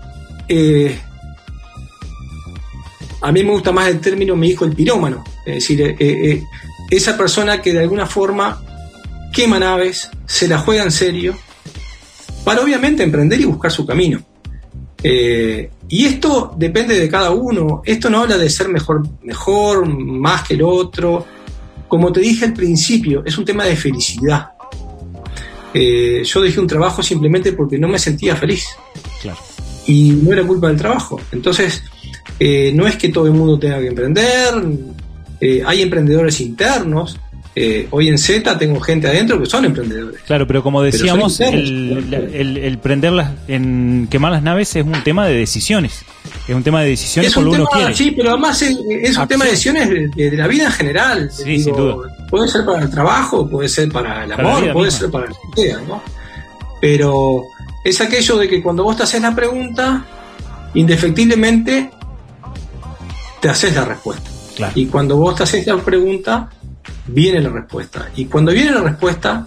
[0.47, 0.99] eh,
[3.23, 5.23] a mí me gusta más el término mi hijo el pirómano.
[5.45, 6.43] Es decir, eh, eh,
[6.91, 8.62] esa persona que de alguna forma
[9.31, 11.33] quema naves, se la juega en serio,
[12.43, 14.21] para obviamente emprender y buscar su camino.
[15.03, 17.81] y esto depende de cada uno.
[17.86, 21.25] Esto no habla de ser mejor, mejor, más que el otro.
[21.88, 24.49] Como te dije al principio, es un tema de felicidad.
[25.73, 28.65] yo dejé un trabajo simplemente porque no me sentía feliz.
[29.88, 31.19] Y no era culpa del trabajo.
[31.31, 31.83] Entonces,
[32.39, 34.53] eh, no es que todo el mundo tenga que emprender,
[35.39, 37.19] eh, hay emprendedores internos.
[37.55, 40.21] Eh, hoy en Z tengo gente adentro que son emprendedores.
[40.21, 46.03] Claro, pero como decíamos, el, prenderlas, en quemar las naves es un tema de decisiones.
[46.47, 47.93] Es un tema de decisiones es uno quiere.
[47.93, 51.29] Sí, pero además es, un tema de decisiones de, la vida en general.
[51.31, 51.63] Sí,
[52.29, 55.77] Puede ser para el trabajo, puede ser para el amor, puede ser para la idea,
[55.88, 56.01] ¿no?
[56.81, 57.43] Pero
[57.83, 60.05] es aquello de que cuando vos te haces la pregunta,
[60.73, 61.91] indefectiblemente
[63.43, 64.32] te haces la respuesta.
[64.73, 66.49] Y cuando vos te haces la pregunta,
[67.08, 68.10] viene la respuesta.
[68.15, 69.45] Y cuando viene la respuesta,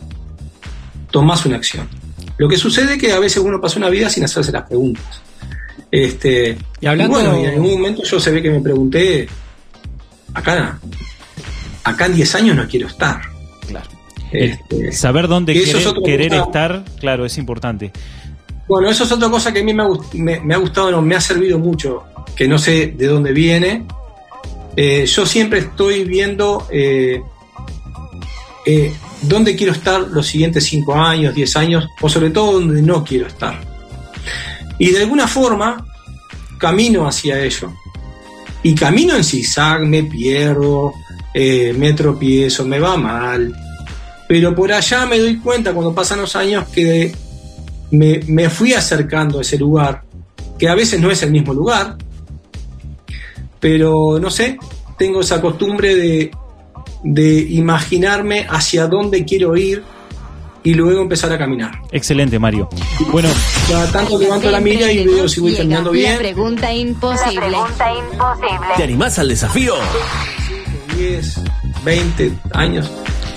[1.11, 1.89] tomás una acción.
[2.37, 5.23] Lo que sucede es que a veces uno pasa una vida sin hacerse las preguntas.
[5.91, 7.15] Este, y, hablando...
[7.15, 9.27] bueno, y en algún momento yo se ve que me pregunté,
[10.35, 10.79] acá,
[11.83, 13.23] acá en 10 años no quiero estar.
[13.67, 13.89] Claro.
[14.31, 15.55] Este, saber dónde
[16.05, 17.93] querer, estar, claro, es importante.
[18.69, 21.59] Bueno, eso es otra cosa que a mí me ha, gustado, no, me ha servido
[21.59, 23.87] mucho, que no sé de dónde viene.
[24.75, 27.23] Eh, yo siempre estoy viendo eh,
[28.67, 33.05] eh, dónde quiero estar los siguientes 5 años, 10 años, o sobre todo dónde no
[33.05, 33.61] quiero estar.
[34.79, 35.87] Y de alguna forma
[36.59, 37.73] camino hacia ello.
[38.65, 40.93] Y camino en zigzag, me pierdo,
[41.33, 43.55] me tropiezo, me va mal.
[44.29, 47.15] Pero por allá me doy cuenta cuando pasan los años que
[47.90, 50.03] me, fui acercando a ese lugar,
[50.59, 51.96] que a veces no es el mismo lugar,
[53.61, 54.59] pero no sé,
[54.99, 56.31] tengo esa costumbre de,
[57.03, 59.83] de imaginarme hacia dónde quiero ir
[60.66, 61.81] y luego empezar a caminar.
[61.92, 62.68] Excelente, Mario.
[63.12, 63.29] Bueno,
[63.68, 66.18] cada tanto levanto la milla y veo si voy caminando bien.
[66.18, 67.46] pregunta imposible.
[67.46, 68.66] pregunta imposible.
[68.77, 69.77] ¿Te animás al desafío?
[70.96, 71.40] 10,
[71.85, 72.90] 20 años.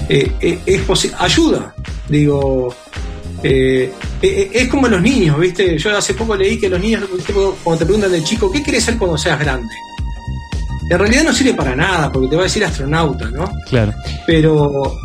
[0.09, 1.75] Eh, eh, es ayuda.
[2.07, 2.75] Digo,
[3.43, 5.78] eh, es como los niños, ¿viste?
[5.78, 7.04] Yo hace poco leí que los niños,
[7.63, 9.73] cuando te preguntan de chico, ¿qué quieres ser cuando seas grande?
[10.89, 13.52] En realidad no sirve para nada, porque te va a decir astronauta, ¿no?
[13.69, 13.93] Claro.
[14.25, 14.97] Pero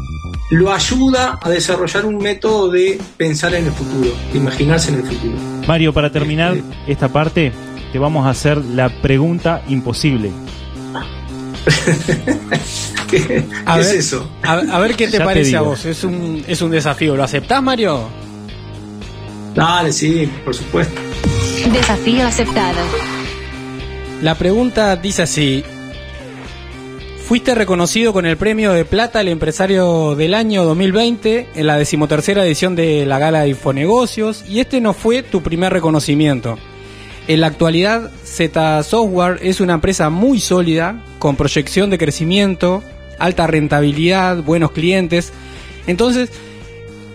[0.50, 5.04] lo ayuda a desarrollar un método de pensar en el futuro, de imaginarse en el
[5.04, 5.36] futuro.
[5.66, 7.52] Mario, para terminar esta parte,
[7.92, 10.30] te vamos a hacer la pregunta imposible.
[13.10, 13.44] ¿Qué,
[13.78, 14.30] es eso?
[14.42, 15.84] A, ver qué te parece a vos.
[15.84, 17.14] Es un, es un desafío.
[17.16, 18.08] ¿Lo aceptás, Mario?
[19.54, 21.00] Dale, sí, por supuesto.
[21.72, 22.80] Desafío aceptado.
[24.20, 25.64] La pregunta dice así.
[27.26, 32.44] Fuiste reconocido con el premio de plata al empresario del año 2020 en la decimotercera
[32.44, 36.58] edición de la Gala de Infonegocios y este no fue tu primer reconocimiento.
[37.26, 42.82] En la actualidad, Z Software es una empresa muy sólida, con proyección de crecimiento,
[43.18, 45.32] alta rentabilidad, buenos clientes.
[45.86, 46.30] Entonces,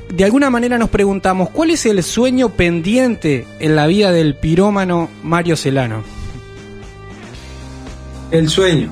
[0.10, 5.10] de alguna manera nos preguntamos, ¿cuál es el sueño pendiente en la vida del pirómano
[5.24, 6.04] Mario Celano?
[8.32, 8.90] El sueño.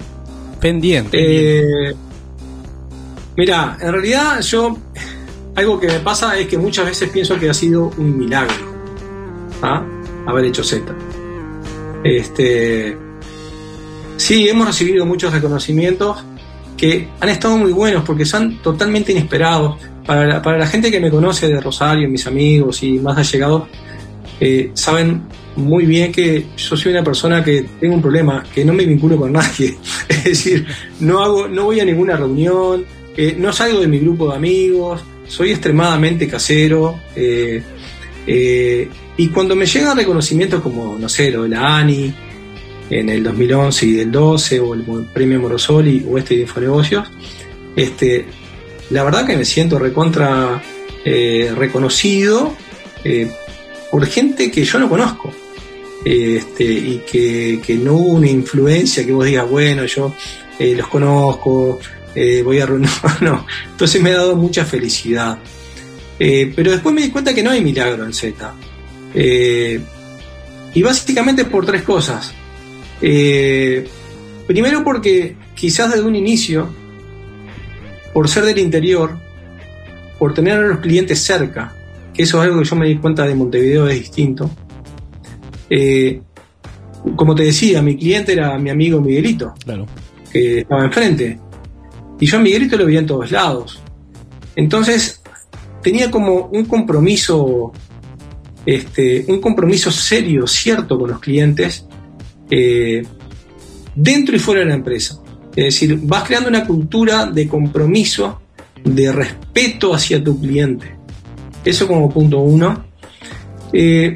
[0.59, 1.17] Pendiente.
[1.59, 1.95] Eh,
[3.35, 4.77] mira, en realidad yo,
[5.55, 8.55] algo que me pasa es que muchas veces pienso que ha sido un milagro
[9.61, 9.83] ¿ah?
[10.25, 10.93] haber hecho Z.
[12.03, 12.97] Este,
[14.17, 16.23] sí, hemos recibido muchos reconocimientos
[16.75, 19.79] que han estado muy buenos porque son totalmente inesperados.
[20.07, 23.63] Para la, gente que me conoce de Rosario, mis amigos y más allegados,
[24.39, 25.23] eh, saben
[25.57, 29.17] muy bien que yo soy una persona que tengo un problema, que no me vinculo
[29.17, 29.75] con nadie.
[30.07, 30.65] es decir,
[31.01, 32.85] no, hago, no voy a ninguna reunión,
[33.17, 37.01] eh, no salgo de mi grupo de amigos, soy extremadamente casero.
[37.13, 37.61] Eh,
[39.17, 42.13] y cuando me llegan reconocimientos como, no sé, lo de la ANI,
[42.89, 44.83] en el 2011 y del 12, o el
[45.13, 47.09] premio Morosoli o este de Infonegocios,
[47.75, 48.25] este,
[48.89, 50.61] la verdad que me siento recontra
[51.03, 52.53] eh, reconocido
[53.03, 53.31] eh,
[53.91, 55.33] por gente que yo no conozco.
[56.05, 60.13] Este, y que, que, no hubo una influencia que vos digas, bueno, yo
[60.59, 61.79] eh, los conozco,
[62.43, 62.89] voy a reunir.
[63.21, 65.37] no, entonces me ha dado mucha felicidad.
[66.17, 68.53] pero después me di cuenta que no hay milagro en Z.
[70.73, 72.33] y básicamente por tres cosas.
[72.99, 76.69] primero porque quizás desde un inicio,
[78.17, 79.15] por ser del interior,
[80.17, 81.75] por tener a los clientes cerca,
[82.11, 84.49] que eso es algo que yo me di cuenta de Montevideo es distinto.
[85.69, 86.19] Eh,
[87.15, 89.85] como te decía, mi cliente era mi amigo Miguelito, claro.
[90.31, 91.39] que estaba enfrente.
[92.19, 93.83] Y yo a Miguelito lo veía en todos lados.
[94.55, 95.21] Entonces,
[95.83, 97.71] tenía como un compromiso,
[98.65, 101.85] este, un compromiso serio, cierto con los clientes,
[102.49, 103.05] eh,
[103.93, 105.21] dentro y fuera de la empresa.
[105.57, 108.41] Es decir, vas creando una cultura de compromiso
[108.83, 110.95] de respeto hacia tu cliente.
[111.65, 112.85] Eso como punto uno.
[113.73, 114.15] Eh,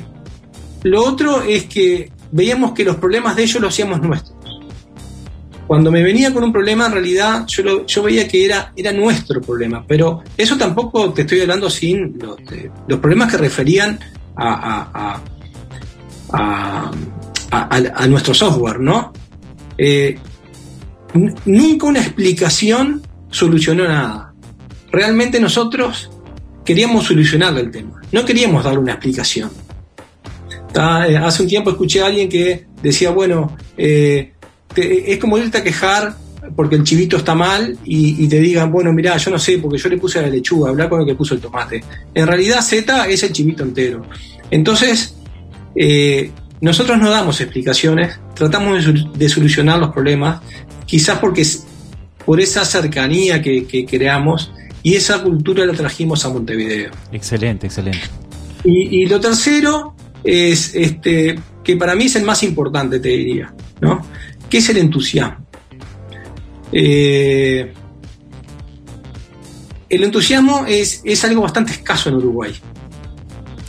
[0.83, 4.37] lo otro es que veíamos que los problemas de ellos los hacíamos nuestros.
[5.65, 10.21] Cuando me venía con un problema, en realidad yo, veía que era, nuestro problema, pero
[10.37, 12.37] eso tampoco te estoy hablando sin los,
[12.87, 13.99] los problemas que referían
[14.35, 15.19] a,
[18.07, 19.11] nuestro software, ¿no?
[19.75, 20.19] Eh,
[21.45, 24.31] nunca una explicación solucionó nada
[24.91, 26.09] realmente nosotros
[26.65, 29.49] queríamos solucionar el tema, no queríamos darle una explicación.
[30.73, 34.33] Eh, hace un tiempo escuché a alguien que decía, bueno, eh,
[34.75, 36.15] es como irte a quejar
[36.55, 39.89] porque el chivito está mal y, te digan, bueno, mira, yo no sé, porque yo
[39.89, 41.83] le puse la lechuga, hablar con el que puso el tomate.
[42.13, 44.05] En realidad Z es el chivito entero.
[44.49, 45.15] Entonces,
[45.75, 46.31] eh,
[46.61, 50.41] nosotros no damos explicaciones, tratamos de, solucionar los problemas,
[50.91, 51.47] quizás porque
[52.25, 54.51] por esa cercanía que creamos,
[54.83, 56.91] y esa cultura la trajimos a Montevideo.
[57.11, 58.01] Excelente, excelente.
[58.63, 64.05] Y, lo tercero es este que para mí es el más importante, te diría, ¿no?
[64.49, 65.45] Que es el entusiasmo.
[66.71, 67.73] Eh,
[69.89, 72.53] el entusiasmo es, es, algo bastante escaso en Uruguay.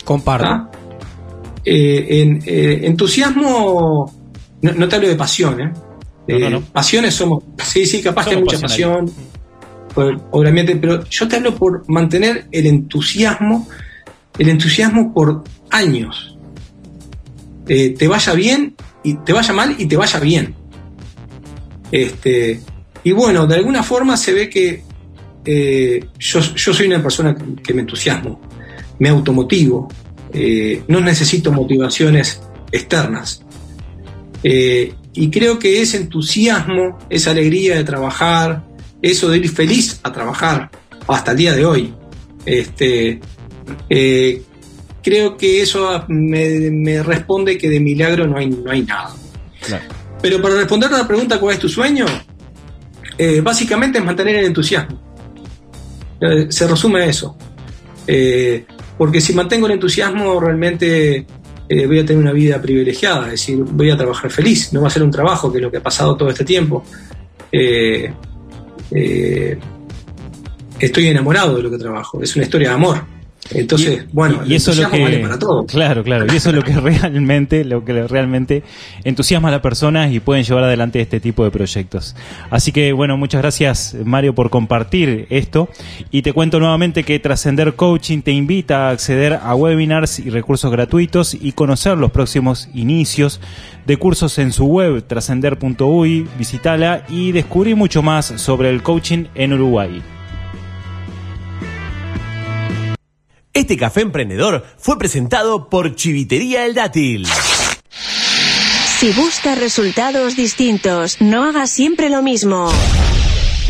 [0.04, 0.70] Comparto.
[1.64, 4.12] Eh, eh, entusiasmo,
[4.62, 5.72] no, te hablo de pasión,
[6.28, 6.62] ¿eh?
[6.72, 9.10] Pasiones somos, sí, sí, capaz que hay mucha pasión
[9.94, 13.68] obviamente, pero yo te hablo por mantener el entusiasmo,
[14.38, 16.36] el entusiasmo por años.
[17.68, 20.54] Eh, te vaya bien y te vaya mal y te vaya bien.
[21.90, 22.60] Este,
[23.04, 24.82] y bueno, de alguna forma se ve que
[25.44, 28.40] eh, yo, soy una persona que me entusiasmo,
[28.98, 29.88] me automotivo,
[30.88, 33.44] no necesito motivaciones externas.
[35.14, 38.64] Y creo que ese entusiasmo, esa alegría de trabajar,
[39.02, 40.70] eso de ir feliz a trabajar
[41.06, 41.94] hasta el día de hoy.
[42.46, 43.20] Este,
[43.90, 44.42] eh,
[45.02, 49.14] creo que eso me, responde que de milagro no hay, no hay nada.
[50.22, 52.06] Pero para responder a la pregunta cuál es tu sueño,
[53.18, 55.00] eh, básicamente es mantener el entusiasmo.
[56.20, 57.36] Eh, se resume a eso.
[58.96, 61.26] porque si mantengo el entusiasmo, realmente
[61.68, 64.90] voy a tener una vida privilegiada, es decir, voy a trabajar feliz, no va a
[64.90, 66.84] ser un trabajo, que lo que ha pasado todo este tiempo.
[67.50, 68.12] Eh,
[70.78, 73.04] estoy enamorado de lo que trabajo, es una historia de amor.
[73.54, 75.66] Entonces, bueno, y, eso es lo que para todo.
[75.66, 78.62] Claro, claro, y eso es lo que realmente, lo que realmente
[79.04, 82.14] entusiasma a las personas y pueden llevar adelante este tipo de proyectos.
[82.50, 85.68] Así que bueno, muchas gracias Mario por compartir esto
[86.10, 90.70] y te cuento nuevamente que Trascender Coaching te invita a acceder a webinars y recursos
[90.70, 93.40] gratuitos y conocer los próximos inicios
[93.86, 99.52] de cursos en su web trascender.uy, visitala y descubrir mucho más sobre el coaching en
[99.52, 100.02] Uruguay.
[103.54, 107.26] Este café emprendedor fue presentado por Chivitería El Dátil.
[108.98, 112.72] Si buscas resultados distintos, no hagas siempre lo mismo.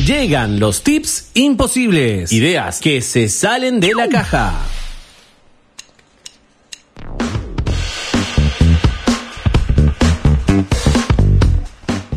[0.06, 2.30] Llegan los tips imposibles.
[2.30, 4.54] Ideas que se salen de la caja.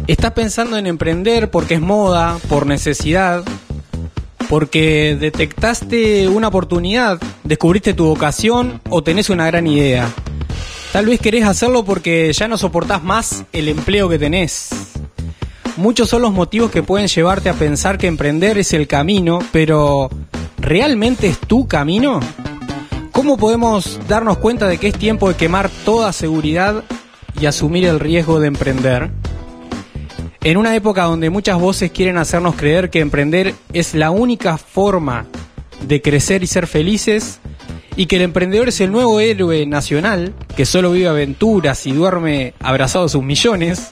[0.05, 3.43] ¿Estás pensando en emprender porque es moda, por necesidad?
[4.49, 10.09] Porque detectaste una oportunidad, descubriste tu vocación o tenés una gran idea.
[10.91, 14.69] Tal vez querés hacerlo porque ya no soportás más el empleo que tenés.
[15.77, 20.09] Muchos son los motivos que pueden llevarte a pensar que emprender es el camino, pero
[20.57, 22.21] ¿realmente es tu camino?
[23.11, 26.83] ¿Cómo podemos darnos cuenta de que es tiempo de quemar toda seguridad
[27.39, 29.11] y asumir el riesgo de emprender.
[30.45, 35.25] En una época donde muchas voces quieren hacernos creer que emprender es la única forma
[35.87, 37.39] de crecer y ser felices,
[37.95, 42.53] y que el emprendedor es el nuevo héroe nacional, que solo vive aventuras y duerme
[42.59, 43.89] abrazado a sus millones,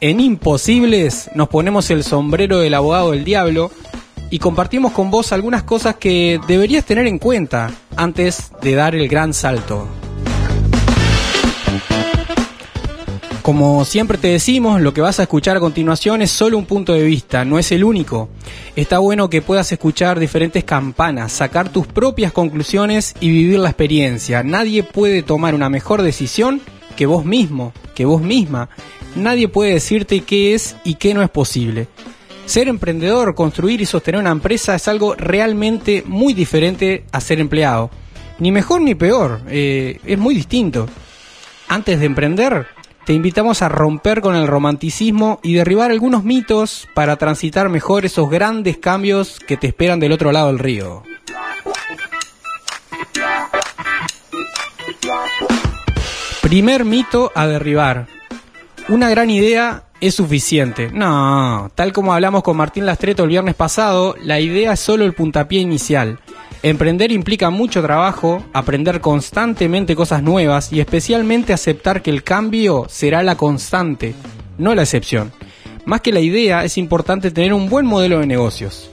[0.00, 3.70] en Imposibles nos ponemos el sombrero del abogado del diablo
[4.30, 9.08] y compartimos con vos algunas cosas que deberías tener en cuenta antes de dar el
[9.08, 9.86] gran salto.
[13.42, 16.92] Como siempre te decimos, lo que vas a escuchar a continuación es solo un punto
[16.92, 18.28] de vista, no es el único.
[18.76, 24.44] Está bueno que puedas escuchar diferentes campanas, sacar tus propias conclusiones y vivir la experiencia.
[24.44, 26.60] Nadie puede tomar una mejor decisión
[26.94, 28.68] que vos mismo, que vos misma.
[29.16, 31.88] Nadie puede decirte qué es y qué no es posible.
[32.46, 37.90] Ser emprendedor, construir y sostener una empresa es algo realmente muy diferente a ser empleado.
[38.38, 40.86] Ni mejor ni peor, eh, es muy distinto.
[41.66, 42.66] Antes de emprender,
[43.04, 48.30] te invitamos a romper con el romanticismo y derribar algunos mitos para transitar mejor esos
[48.30, 51.02] grandes cambios que te esperan del otro lado del río.
[56.42, 58.06] Primer mito a derribar.
[58.88, 60.90] Una gran idea es suficiente.
[60.92, 65.14] No, tal como hablamos con Martín Lastreto el viernes pasado, la idea es solo el
[65.14, 66.18] puntapié inicial.
[66.62, 73.24] Emprender implica mucho trabajo, aprender constantemente cosas nuevas y especialmente aceptar que el cambio será
[73.24, 74.14] la constante,
[74.58, 75.32] no la excepción.
[75.86, 78.90] Más que la idea, es importante tener un buen modelo de negocios.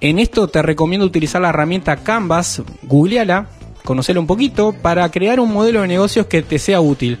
[0.00, 3.48] En esto te recomiendo utilizar la herramienta Canvas, googleala,
[3.84, 7.18] conocela un poquito, para crear un modelo de negocios que te sea útil.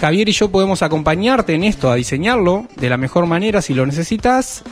[0.00, 3.86] Javier y yo podemos acompañarte en esto, a diseñarlo de la mejor manera si lo
[3.86, 4.64] necesitas.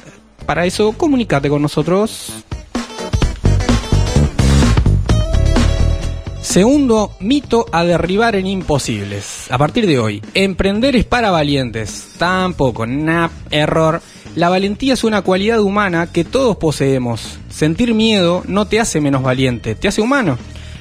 [0.44, 2.44] Para eso, comunícate con nosotros.
[6.50, 9.48] Segundo mito a derribar en imposibles.
[9.52, 12.14] A partir de hoy, emprender es para valientes.
[12.18, 14.02] Tampoco, nap, error.
[14.34, 17.38] La valentía es una cualidad humana que todos poseemos.
[17.50, 20.38] Sentir miedo no te hace menos valiente, te hace humano.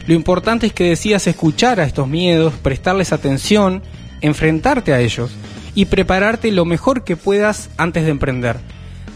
[0.07, 3.84] Lo importante es que decidas escuchar a estos miedos, prestarles atención,
[4.22, 5.30] enfrentarte a ellos
[5.76, 8.57] y prepararte lo mejor que puedas antes de emprender.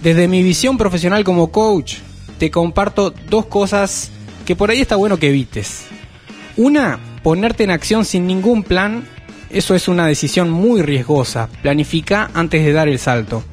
[0.04, 1.96] Desde mi visión profesional como coach,
[2.38, 4.12] te comparto dos cosas
[4.46, 5.88] que por ahí está bueno que evites.
[6.56, 9.06] Una, ponerte en acción sin ningún plan,
[9.50, 11.50] eso es una decisión muy riesgosa.
[11.62, 13.44] Planifica antes de dar el salto.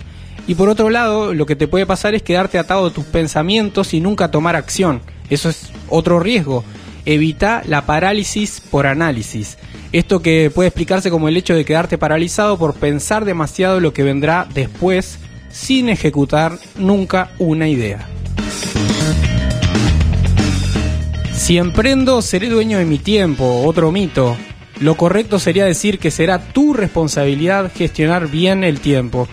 [0.47, 3.95] Y por otro lado, lo que te puede pasar es quedarte atado a tus pensamientos
[3.95, 5.01] y nunca tomar acción.
[5.31, 6.65] Eso es otro riesgo.
[7.07, 9.57] Evita la parálisis por análisis.
[9.93, 14.03] Esto que puede explicarse como el hecho de quedarte paralizado por pensar demasiado lo que
[14.03, 15.19] vendrá después
[15.51, 18.09] sin ejecutar nunca una idea.
[21.51, 24.37] Si emprendo, seré dueño de mi tiempo, otro mito.
[24.79, 29.27] Lo correcto sería decir que será tu responsabilidad gestionar bien el tiempo.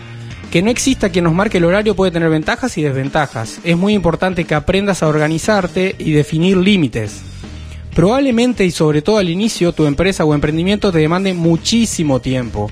[0.50, 3.60] Que no exista quien nos marque el horario puede tener ventajas y desventajas.
[3.62, 7.22] Es muy importante que aprendas a organizarte y definir límites.
[7.94, 12.68] Probablemente y sobre todo al inicio tu empresa o emprendimiento te demande muchísimo tiempo.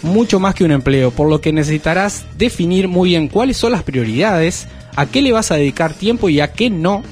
[0.00, 3.82] Mucho más que un empleo, por lo que necesitarás definir muy bien cuáles son las
[3.82, 7.02] prioridades, a qué le vas a dedicar tiempo y a qué no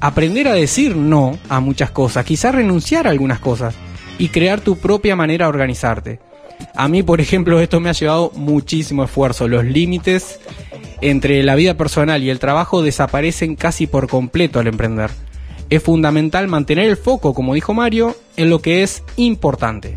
[0.00, 3.74] aprender a decir no a muchas cosas, quizás renunciar a algunas cosas
[4.18, 6.20] y crear tu propia manera de organizarte.
[6.74, 9.48] A mí, por ejemplo, esto me ha llevado muchísimo esfuerzo.
[9.48, 10.40] Los límites
[11.00, 15.10] entre la vida personal y el trabajo desaparecen casi por completo al emprender.
[15.70, 19.96] Es fundamental mantener el foco, como dijo Mario, en lo que es importante.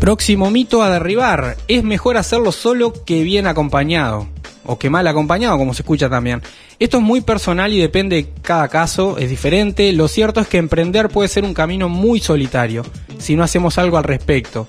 [0.00, 1.56] Próximo mito a derribar.
[1.68, 4.28] Es mejor hacerlo solo que bien acompañado
[4.66, 6.42] o que mal acompañado, como se escucha también.
[6.78, 9.92] Esto es muy personal y depende de cada caso, es diferente.
[9.92, 12.84] Lo cierto es que emprender puede ser un camino muy solitario
[13.18, 14.66] si no hacemos algo al respecto.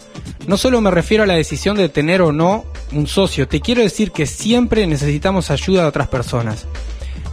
[0.47, 3.81] No solo me refiero a la decisión de tener o no un socio, te quiero
[3.81, 6.65] decir que siempre necesitamos ayuda de otras personas.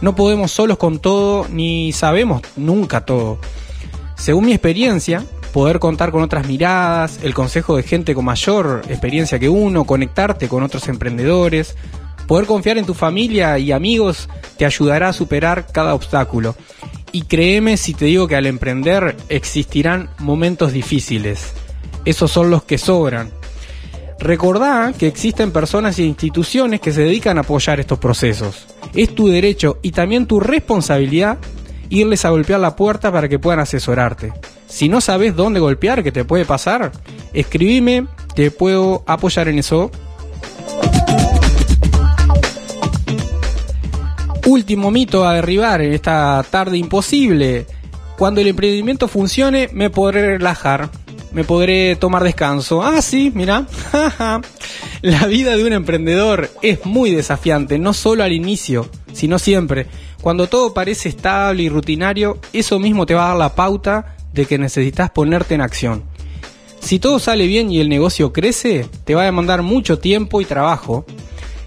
[0.01, 3.39] No podemos solos con todo ni sabemos nunca todo.
[4.17, 9.39] Según mi experiencia, poder contar con otras miradas, el consejo de gente con mayor experiencia
[9.39, 11.75] que uno, conectarte con otros emprendedores,
[12.27, 16.55] Poder confiar en tu familia y amigos te ayudará a superar cada obstáculo.
[17.11, 21.53] Y créeme si te digo que al emprender existirán momentos difíciles.
[22.03, 23.31] Esos son los que sobran.
[24.19, 28.65] Recordá que existen personas e instituciones que se dedican a apoyar estos procesos.
[28.93, 31.37] Es tu derecho y también tu responsabilidad
[31.89, 34.33] irles a golpear la puerta para que puedan asesorarte.
[34.67, 36.91] Si no sabes dónde golpear, qué te puede pasar,
[37.33, 39.91] escribime, te puedo apoyar en eso
[44.45, 47.65] Último mito a derribar en esta tarde imposible.
[48.15, 50.91] Cuando el emprendimiento funcione, me podré relajar.
[51.31, 52.83] me podré tomar descanso.
[52.83, 53.65] Ah, sí, mira.
[55.01, 59.87] La vida de un emprendedor es muy desafiante, no solo al inicio, sino siempre.
[60.21, 64.45] Cuando todo parece estable y rutinario, eso mismo te va a dar la pauta de
[64.45, 66.03] que necesitas ponerte en acción.
[66.79, 70.45] Si todo sale bien y el negocio crece, te va a demandar mucho tiempo y
[70.45, 71.05] trabajo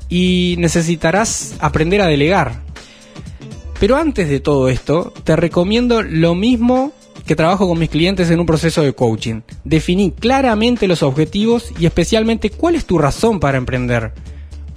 [0.09, 2.68] y necesitarás aprender a delegar.
[3.81, 6.93] Pero antes de todo esto, te recomiendo lo mismo
[7.27, 9.43] que trabajo con mis clientes en un proceso de coaching.
[9.65, 14.13] Definí claramente los objetivos y especialmente cuál es tu razón para emprender.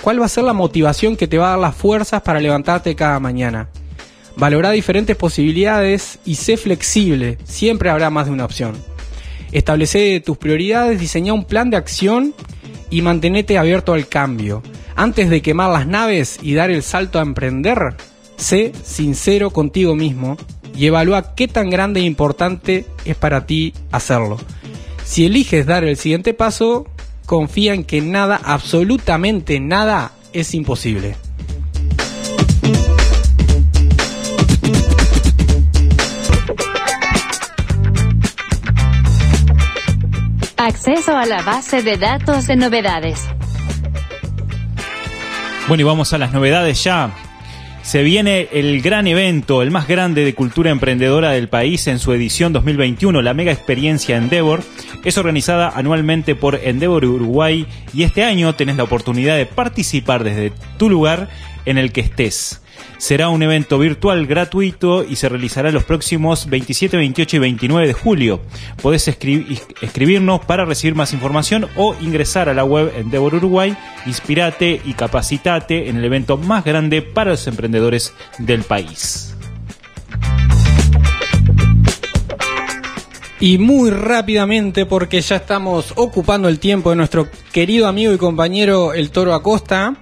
[0.04, 2.96] ¿Cuál va a ser la motivación que te va a dar las fuerzas para levantarte
[2.96, 3.70] cada mañana?
[4.36, 8.76] Valora diferentes posibilidades y sé flexible, siempre habrá más de una opción.
[9.52, 12.34] Establece tus prioridades, diseña un plan de acción
[12.90, 14.62] y mantenete abierto al cambio.
[14.96, 17.96] Antes de quemar las naves y dar el salto a emprender,
[18.42, 20.36] sé sincero contigo mismo
[20.76, 24.38] y evalúa qué tan grande e importante es para ti hacerlo.
[25.04, 26.88] Si eliges dar el siguiente paso,
[27.26, 31.16] confía en que nada, absolutamente nada, es imposible.
[40.58, 43.28] Acceso a la base de datos de novedades.
[45.68, 47.12] Bueno, y vamos a las novedades ya.
[47.84, 52.14] Se viene el gran evento, el más grande de cultura emprendedora del país en su
[52.14, 54.64] edición 2021, la mega experiencia Endeavor.
[55.04, 60.54] Es organizada anualmente por Endeavor Uruguay y este año tenés la oportunidad de participar desde
[60.78, 61.30] tu lugar
[61.66, 62.62] en el que estés.
[62.98, 67.94] Será un evento virtual gratuito y se realizará los próximos 27, 28 y 29 de
[67.94, 68.42] julio.
[68.82, 73.76] Podés escribirnos para recibir más información o ingresar a la web Endeavor Uruguay,
[74.06, 79.36] inspirate y capacitate en el evento más grande para los emprendedores del país.
[83.42, 88.94] Y muy rápidamente, porque ya estamos ocupando el tiempo de nuestro querido amigo y compañero
[88.94, 89.96] El Toro Acosta,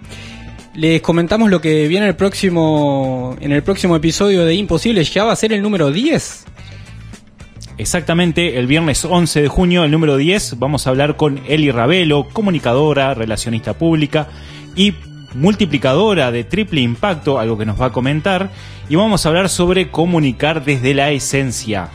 [0.76, 5.04] les comentamos lo que viene el próximo, en el próximo episodio de Imposible.
[5.04, 6.46] Ya va a ser el número 10.
[7.78, 12.28] Exactamente, el viernes 11 de junio, el número 10, vamos a hablar con Eli Ravelo,
[12.28, 14.28] comunicadora, relacionista pública
[14.76, 14.94] y
[15.34, 18.50] multiplicadora de triple impacto, algo que nos va a comentar,
[18.90, 21.90] y vamos a hablar sobre comunicar desde la esencia.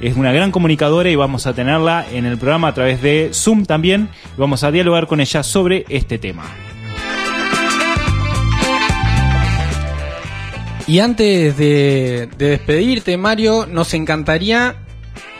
[0.00, 3.66] Es una gran comunicadora y vamos a tenerla en el programa a través de Zoom
[3.66, 4.08] también,
[4.38, 6.67] vamos a dialogar con ella sobre este tema.
[10.88, 14.76] Y antes de, despedirte, Mario, nos encantaría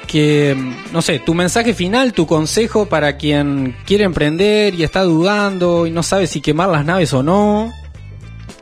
[0.06, 0.54] que,
[0.92, 5.90] no sé, tu mensaje final, tu consejo para quien quiere emprender y está dudando y
[5.90, 7.72] no sabe si quemar las naves o no,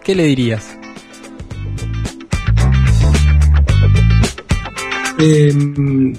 [0.05, 0.78] ¿qué le dirías?
[5.18, 6.14] Em,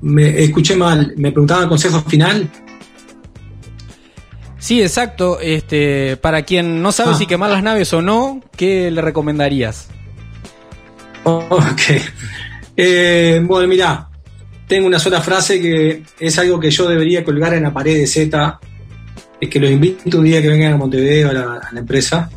[0.00, 2.48] me escuché mal, me preguntaba consejo final.
[4.68, 5.40] Sí, exacto.
[5.40, 7.16] Este, para quien no sabe ah.
[7.16, 9.88] si quemar las naves o no, ¿qué le recomendarías?
[11.24, 11.80] Ok.
[12.76, 14.10] Eh, bueno, mira,
[14.66, 18.06] tengo una sola frase que es algo que yo debería colgar en la pared de
[18.06, 18.60] Z.
[19.40, 22.28] Es que los invito un día que vengan a Montevideo a la, empresa.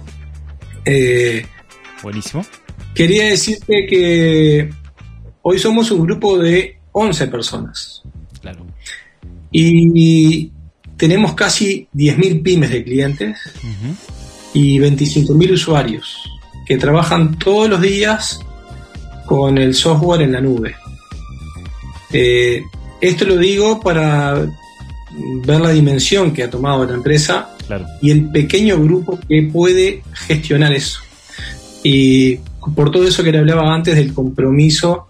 [0.85, 1.45] Eh,
[2.01, 2.45] Buenísimo.
[2.95, 4.69] Quería decirte que
[5.41, 8.03] hoy somos un grupo de 11 personas.
[8.39, 8.65] Claro.
[9.51, 10.49] Y
[11.01, 13.39] tenemos casi 10.000 pymes de clientes
[14.53, 16.15] y 25.000 usuarios
[16.63, 18.39] que trabajan todos los días
[19.25, 20.75] con el software en la nube.
[22.13, 22.61] Eh,
[23.01, 24.45] esto lo digo para
[25.43, 27.49] ver la dimensión que ha tomado la empresa
[27.99, 30.99] y el pequeño grupo que puede gestionar eso.
[31.81, 32.35] Y
[32.75, 35.07] por todo eso que le hablaba antes del compromiso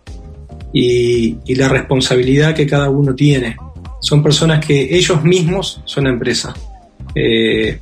[0.72, 3.58] y la responsabilidad que cada uno tiene
[4.02, 6.54] son personas que ellos mismos son empresa.
[7.16, 7.80] Eh,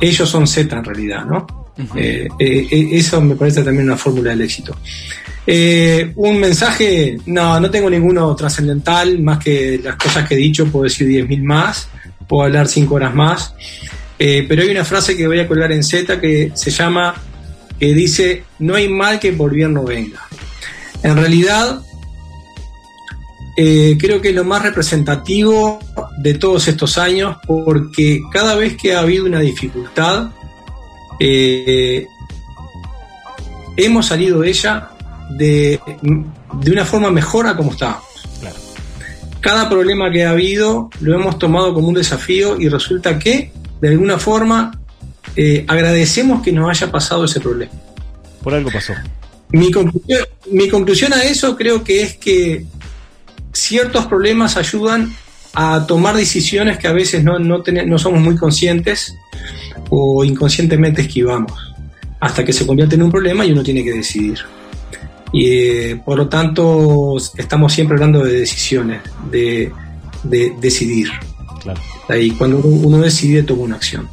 [0.00, 1.46] ellos son Z en realidad, ¿no?
[1.94, 4.76] Eh, eh, eso me parece también una fórmula del éxito.
[6.16, 10.84] un mensaje, no, no tengo ninguno trascendental, más que las cosas que he dicho, puedo
[10.84, 11.88] decir 10.000 más,
[12.26, 13.54] puedo hablar 5 horas más,
[14.18, 17.14] pero hay una frase que voy a colgar en Z que se llama,
[17.78, 20.20] que dice, no hay mal que por bien no venga.
[21.02, 21.80] En realidad,
[23.60, 25.80] eh, creo que es lo más representativo
[26.18, 30.28] de todos estos años porque cada vez que ha habido una dificultad,
[31.18, 32.06] eh,
[33.76, 34.90] hemos salido de ella
[35.30, 35.80] de,
[36.70, 38.04] una forma mejor a como estábamos.
[39.40, 43.50] Cada problema que ha habido lo hemos tomado como un desafío y resulta que,
[43.80, 44.70] de alguna forma,
[45.34, 47.72] eh, agradecemos que nos haya pasado ese problema.
[48.40, 48.92] Por algo pasó.
[49.50, 50.20] Mi conclusión,
[50.52, 52.64] mi conclusión a eso creo que es que
[53.52, 55.14] ciertos problemas ayudan
[55.54, 59.14] a tomar decisiones que a veces no, no, ten- no somos muy conscientes
[59.90, 61.52] o inconscientemente esquivamos,
[62.20, 64.38] hasta que se convierte en un problema y uno tiene que decidir.
[65.32, 69.70] Y eh, por lo tanto, estamos siempre hablando de decisiones, de,
[70.22, 71.08] de decidir.
[71.62, 71.80] Claro.
[72.08, 74.08] Ahí, cuando uno, decide, toma una acción.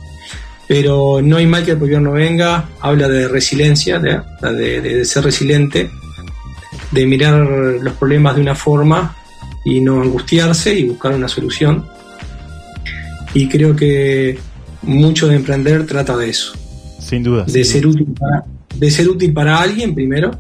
[0.68, 5.90] Pero no hay mal que el gobierno venga, habla de resiliencia, de- de ser resiliente,
[6.92, 7.36] de mirar
[7.82, 9.16] los problemas de una forma
[9.66, 11.86] y no angustiarse y buscar una solución.
[13.34, 14.38] Y creo que
[14.84, 16.54] mucho de emprender trata de eso,
[17.00, 17.44] Sin duda.
[17.46, 18.46] de ser útil para,
[18.76, 20.32] de ser útil para alguien primero,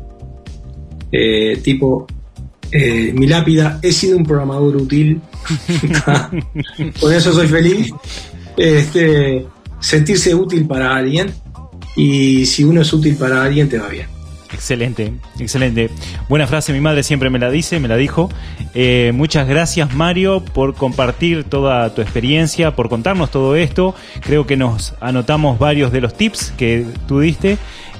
[1.11, 2.07] Eh, tipo
[2.71, 5.21] eh, mi lápida, he sido un programador útil,
[6.99, 7.91] por eso soy feliz,
[8.57, 9.45] este,
[9.79, 11.27] sentirse útil para alguien
[11.95, 14.07] y si uno es útil para alguien te va bien.
[14.53, 15.89] Excelente, excelente.
[16.29, 18.29] Buena frase, mi madre siempre me la dice, me la dijo.
[18.73, 23.95] Eh, muchas gracias Mario por compartir toda tu experiencia, por contarnos todo esto.
[24.21, 27.57] Creo que nos anotamos varios de los tips que tú diste.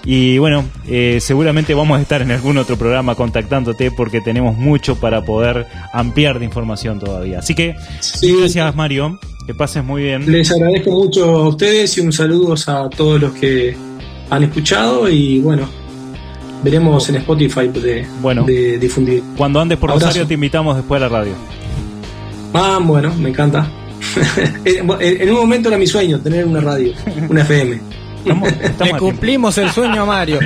[0.07, 4.95] Y bueno, eh, seguramente vamos a estar en algún otro programa contactándote porque tenemos mucho
[4.99, 7.39] para poder ampliar de información todavía.
[7.39, 8.35] Así que, Sí.
[8.39, 10.31] gracias Mario, que pases muy bien.
[10.31, 13.75] Les agradezco mucho a ustedes y un saludo a todos los que
[14.29, 15.67] han escuchado y bueno,
[16.63, 18.43] veremos en Spotify de, Bueno.
[18.43, 19.23] de difundir.
[19.37, 20.07] Cuando andes por Abrazo.
[20.07, 21.33] Rosario te invitamos después a la radio.
[22.53, 23.69] Ah, bueno, me encanta.
[24.65, 26.93] en en un momento era mi sueño tener una radio,
[27.29, 27.79] una FM.
[28.25, 28.49] Estamos,
[28.79, 30.39] Le cumplimos el sueño a Mario.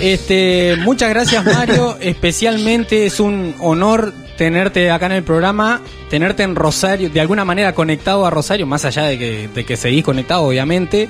[0.00, 5.80] Este, muchas gracias Mario, especialmente es un honor tenerte acá en el programa,
[6.10, 9.76] tenerte en Rosario, de alguna manera conectado a Rosario, más allá de que, de que
[9.76, 11.08] seguís conectado, obviamente.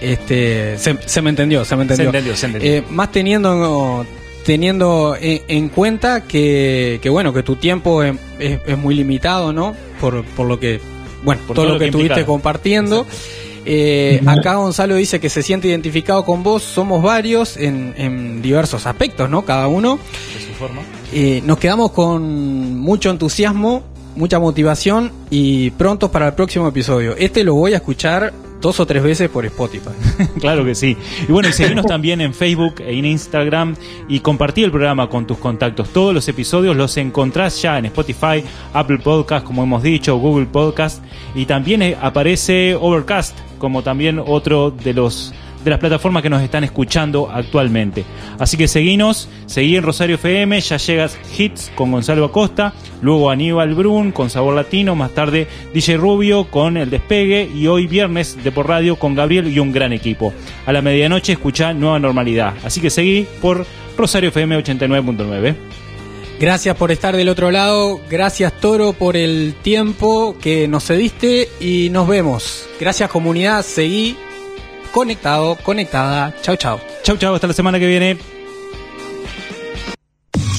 [0.00, 2.04] Este, se, se me entendió, se me entendió.
[2.10, 2.72] Se entendió, se entendió.
[2.72, 4.06] Eh, más teniendo
[4.44, 9.52] teniendo en, en cuenta que, que bueno que tu tiempo es, es- es muy limitado,
[9.52, 9.74] ¿no?
[10.00, 10.80] Por, por lo que
[11.22, 13.06] bueno Por todo, todo lo que, que estuviste compartiendo.
[13.66, 16.62] Eh, acá Gonzalo dice que se siente identificado con vos.
[16.62, 19.44] Somos varios en, en diversos aspectos, ¿no?
[19.44, 19.98] Cada uno.
[20.38, 20.80] de su forma.
[21.12, 23.82] Eh, nos quedamos con mucho entusiasmo,
[24.16, 27.14] mucha motivación y prontos para el próximo episodio.
[27.18, 29.90] Este lo voy a escuchar dos o tres veces por Spotify.
[30.40, 30.96] Claro que sí.
[31.28, 33.76] Y bueno, y seguimos también en Facebook e en Instagram
[34.08, 35.88] y compartí el programa con tus contactos.
[35.88, 41.02] Todos los episodios los encontrás ya en Spotify, Apple Podcast, como hemos dicho, Google Podcast
[41.34, 45.34] y también eh, aparece Overcast como también otro de los
[45.68, 48.04] de las plataformas que nos están escuchando actualmente.
[48.38, 53.74] Así que seguinos, seguí en Rosario FM, ya llegas Hits con Gonzalo Acosta, luego Aníbal
[53.74, 58.50] Brun con Sabor Latino, más tarde DJ Rubio con El Despegue y hoy viernes de
[58.50, 60.32] por radio con Gabriel y un gran equipo.
[60.64, 62.54] A la medianoche escucha Nueva Normalidad.
[62.64, 63.66] Así que seguí por
[63.98, 65.54] Rosario FM 89.9.
[66.40, 71.90] Gracias por estar del otro lado, gracias Toro por el tiempo que nos cediste y
[71.90, 72.66] nos vemos.
[72.80, 74.16] Gracias comunidad, seguí
[74.92, 76.34] conectado, conectada.
[76.42, 76.80] Chau, chau.
[77.02, 78.18] Chau, chau, hasta la semana que viene.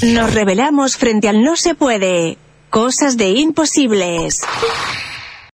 [0.01, 2.37] Nos revelamos frente al no se puede.
[2.69, 4.41] Cosas de imposibles.